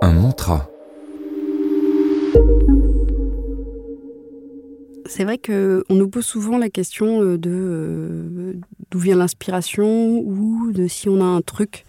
Un 0.00 0.12
mantra. 0.14 0.70
C'est 5.04 5.24
vrai 5.24 5.38
qu'on 5.38 5.94
nous 5.94 6.08
pose 6.08 6.24
souvent 6.24 6.56
la 6.56 6.70
question 6.70 7.22
euh, 7.22 7.36
de 7.36 7.50
euh, 7.52 8.52
d'où 8.90 8.98
vient 8.98 9.16
l'inspiration 9.16 10.20
ou 10.20 10.72
de 10.72 10.86
si 10.86 11.10
on 11.10 11.20
a 11.20 11.24
un 11.24 11.42
truc 11.42 11.84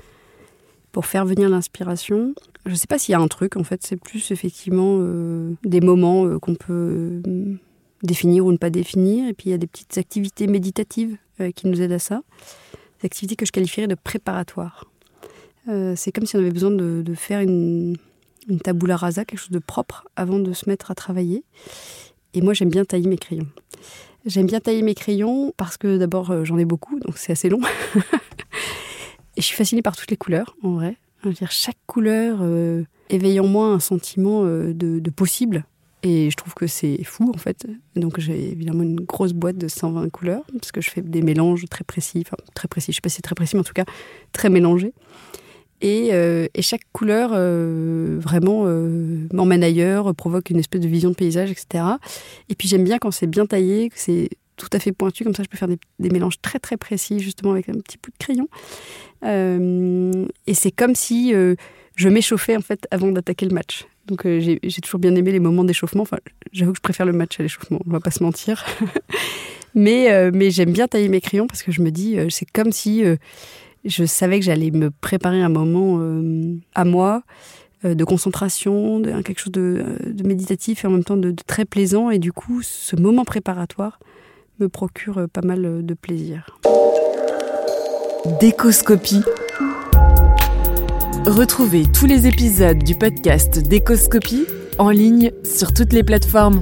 pour 0.92 1.06
faire 1.06 1.26
venir 1.26 1.48
l'inspiration. 1.48 2.34
Je 2.66 2.72
ne 2.72 2.76
sais 2.76 2.88
pas 2.88 2.98
s'il 2.98 3.14
y 3.14 3.16
a 3.16 3.22
un 3.22 3.28
truc, 3.30 3.56
en 3.56 3.64
fait, 3.64 3.82
c'est 3.86 3.96
plus 3.96 4.32
effectivement 4.32 5.00
des 5.64 5.80
moments 5.80 6.38
qu'on 6.40 6.56
peut 6.56 7.22
définir 8.04 8.46
ou 8.46 8.52
ne 8.52 8.58
pas 8.58 8.70
définir. 8.70 9.30
Et 9.30 9.34
puis 9.34 9.50
il 9.50 9.52
y 9.52 9.56
a 9.56 9.58
des 9.58 9.68
petites 9.68 9.98
activités 9.98 10.48
méditatives 10.48 11.16
qui 11.56 11.68
nous 11.68 11.82
aident 11.82 11.94
à 11.94 12.00
ça 12.00 12.22
des 13.00 13.06
activités 13.06 13.36
que 13.36 13.46
je 13.46 13.52
qualifierais 13.52 13.88
de 13.88 13.96
préparatoires. 13.96 14.86
Euh, 15.68 15.94
c'est 15.96 16.12
comme 16.12 16.26
si 16.26 16.36
on 16.36 16.40
avait 16.40 16.52
besoin 16.52 16.72
de, 16.72 17.14
faire 17.16 17.42
une, 17.42 17.96
une 18.48 18.60
tabula 18.60 18.98
rasa, 18.98 19.26
quelque 19.26 19.40
chose 19.40 19.52
de 19.52 19.60
propre, 19.60 20.08
avant 20.16 20.40
de 20.40 20.54
se 20.54 20.70
mettre 20.70 20.92
à 20.92 20.96
travailler. 20.96 21.44
Et 22.34 22.42
moi, 22.42 22.54
j'aime 22.54 22.70
bien 22.70 22.86
tailler 22.86 23.08
mes 23.08 23.18
crayons. 23.18 23.48
J'aime 24.26 24.48
bien 24.48 24.60
tailler 24.60 24.82
mes 24.82 24.96
crayons 24.96 25.54
parce 25.58 25.78
que 25.78 25.98
d'abord, 25.98 26.32
euh, 26.32 26.44
j'en 26.44 26.58
ai 26.58 26.66
beaucoup, 26.66 27.00
donc 27.00 27.18
c'est 27.18 27.32
assez 27.32 27.50
long. 27.50 27.62
et 29.36 29.42
je 29.42 29.46
suis 29.46 29.56
fascinée 29.56 29.82
par 29.82 29.96
toutes 29.96 30.12
les 30.12 30.18
couleurs, 30.18 30.56
en 30.64 30.74
vrai. 30.74 30.98
Chaque 31.50 31.78
couleur 31.86 32.40
euh, 32.42 32.84
éveille 33.10 33.40
en 33.40 33.48
moi 33.48 33.68
un 33.68 33.80
sentiment 33.80 34.44
de 34.44 35.10
possible. 35.10 35.66
Et 36.04 36.30
je 36.32 36.36
trouve 36.36 36.54
que 36.54 36.68
c'est 36.68 37.04
fou, 37.04 37.32
en 37.34 37.38
fait. 37.38 37.68
Donc, 37.96 38.20
j'ai 38.20 38.52
évidemment 38.52 38.84
une 38.84 39.02
grosse 39.02 39.34
boîte 39.34 39.58
de 39.58 39.68
120 39.68 40.10
couleurs, 40.10 40.44
parce 40.54 40.72
que 40.72 40.80
je 40.80 40.90
fais 40.90 41.02
des 41.02 41.22
mélanges 41.22 41.66
très 41.70 41.84
précis, 41.84 42.24
enfin, 42.26 42.38
très 42.56 42.68
précis, 42.68 42.92
je 42.92 42.98
sais 42.98 43.02
pas 43.02 43.10
si 43.10 43.18
c'est 43.18 43.22
très 43.22 43.36
précis, 43.36 43.56
mais 43.56 43.62
en 43.62 43.66
tout 43.66 43.74
cas, 43.74 43.86
très 44.32 44.50
mélangés. 44.50 44.94
Et, 45.82 46.10
euh, 46.12 46.48
chaque 46.62 46.84
couleur, 46.94 47.32
euh, 47.34 48.18
vraiment, 48.20 48.64
euh, 48.66 49.28
m'emmène 49.34 49.64
ailleurs, 49.64 50.14
provoque 50.16 50.50
une 50.50 50.60
espèce 50.60 50.82
de 50.82 50.88
vision 50.88 51.10
de 51.10 51.16
paysage, 51.16 51.52
etc. 51.52 51.84
Et 52.48 52.56
puis, 52.56 52.70
j'aime 52.70 52.84
bien 52.86 52.98
quand 52.98 53.12
c'est 53.12 53.28
bien 53.28 53.46
taillé, 53.46 53.90
que 53.90 54.00
c'est 54.00 54.30
tout 54.56 54.70
à 54.72 54.80
fait 54.80 54.94
pointu, 54.94 55.26
comme 55.26 55.36
ça, 55.36 55.44
je 55.44 55.50
peux 55.50 55.58
faire 55.58 55.70
des, 55.70 55.80
des, 56.00 56.10
mélanges 56.10 56.40
très, 56.42 56.60
très 56.60 56.78
précis, 56.78 57.20
justement, 57.20 57.52
avec 57.52 57.68
un 57.68 57.74
petit 57.74 57.98
bout 58.02 58.12
de 58.12 58.18
crayon. 58.18 58.48
et 59.24 60.54
c'est 60.54 60.72
comme 60.72 60.96
si 60.96 61.34
je 62.00 62.08
m'échauffais, 62.08 62.56
en 62.56 62.62
fait, 62.62 62.88
avant 62.92 63.12
d'attaquer 63.12 63.46
le 63.46 63.54
match. 63.54 63.86
Donc 64.08 64.26
euh, 64.26 64.40
j'ai 64.40 64.82
toujours 64.82 65.02
bien 65.02 65.14
aimé 65.16 65.34
les 65.34 65.42
moments 65.42 65.66
d'échauffement. 65.66 66.04
Enfin, 66.04 66.18
j'avoue 66.54 66.72
que 66.72 66.78
je 66.78 66.82
préfère 66.82 67.06
le 67.06 67.12
match 67.12 67.38
à 67.42 67.44
l'échauffement, 67.44 67.80
on 67.86 67.92
va 67.92 68.00
pas 68.00 68.10
se 68.10 68.24
mentir. 68.24 68.66
mais 69.76 70.10
euh, 70.12 70.32
mais 70.34 70.50
j'aime 70.50 70.72
bien 70.72 70.88
tailler 70.88 71.10
mes 71.10 71.20
crayons 71.20 71.46
parce 71.46 71.62
que 71.62 71.74
je 71.74 71.82
me 71.82 71.92
dis, 71.92 72.18
euh, 72.18 72.28
c'est 72.30 72.50
comme 72.50 72.72
si 72.72 73.04
je 73.84 74.06
savais 74.06 74.40
que 74.40 74.46
j'allais 74.46 74.72
me 74.72 74.92
préparer 74.92 75.42
un 75.42 75.50
moment 75.50 76.02
à 76.74 76.86
moi 76.86 77.24
de 77.84 78.04
concentration, 78.04 79.02
quelque 79.02 79.40
chose 79.40 79.52
de, 79.52 79.84
méditatif 80.24 80.86
et 80.86 80.88
en 80.88 80.92
même 80.92 81.04
temps 81.04 81.18
de, 81.18 81.32
de, 81.32 81.44
très 81.46 81.66
plaisant. 81.66 82.10
Et 82.10 82.18
du 82.18 82.32
coup, 82.32 82.62
ce 82.62 82.96
moment 82.96 83.26
préparatoire 83.26 84.00
me 84.60 84.70
procure 84.70 85.28
pas 85.32 85.42
mal 85.42 85.86
de 85.86 85.94
plaisir. 85.94 86.58
Décoscopie 88.40 89.24
Retrouvez 91.26 91.84
tous 91.86 92.06
les 92.06 92.28
épisodes 92.28 92.82
du 92.84 92.96
podcast 92.96 93.60
Décoscopie 93.60 94.46
en 94.78 94.90
ligne 94.90 95.32
sur 95.44 95.74
toutes 95.74 95.94
les 95.94 96.04
plateformes. 96.04 96.62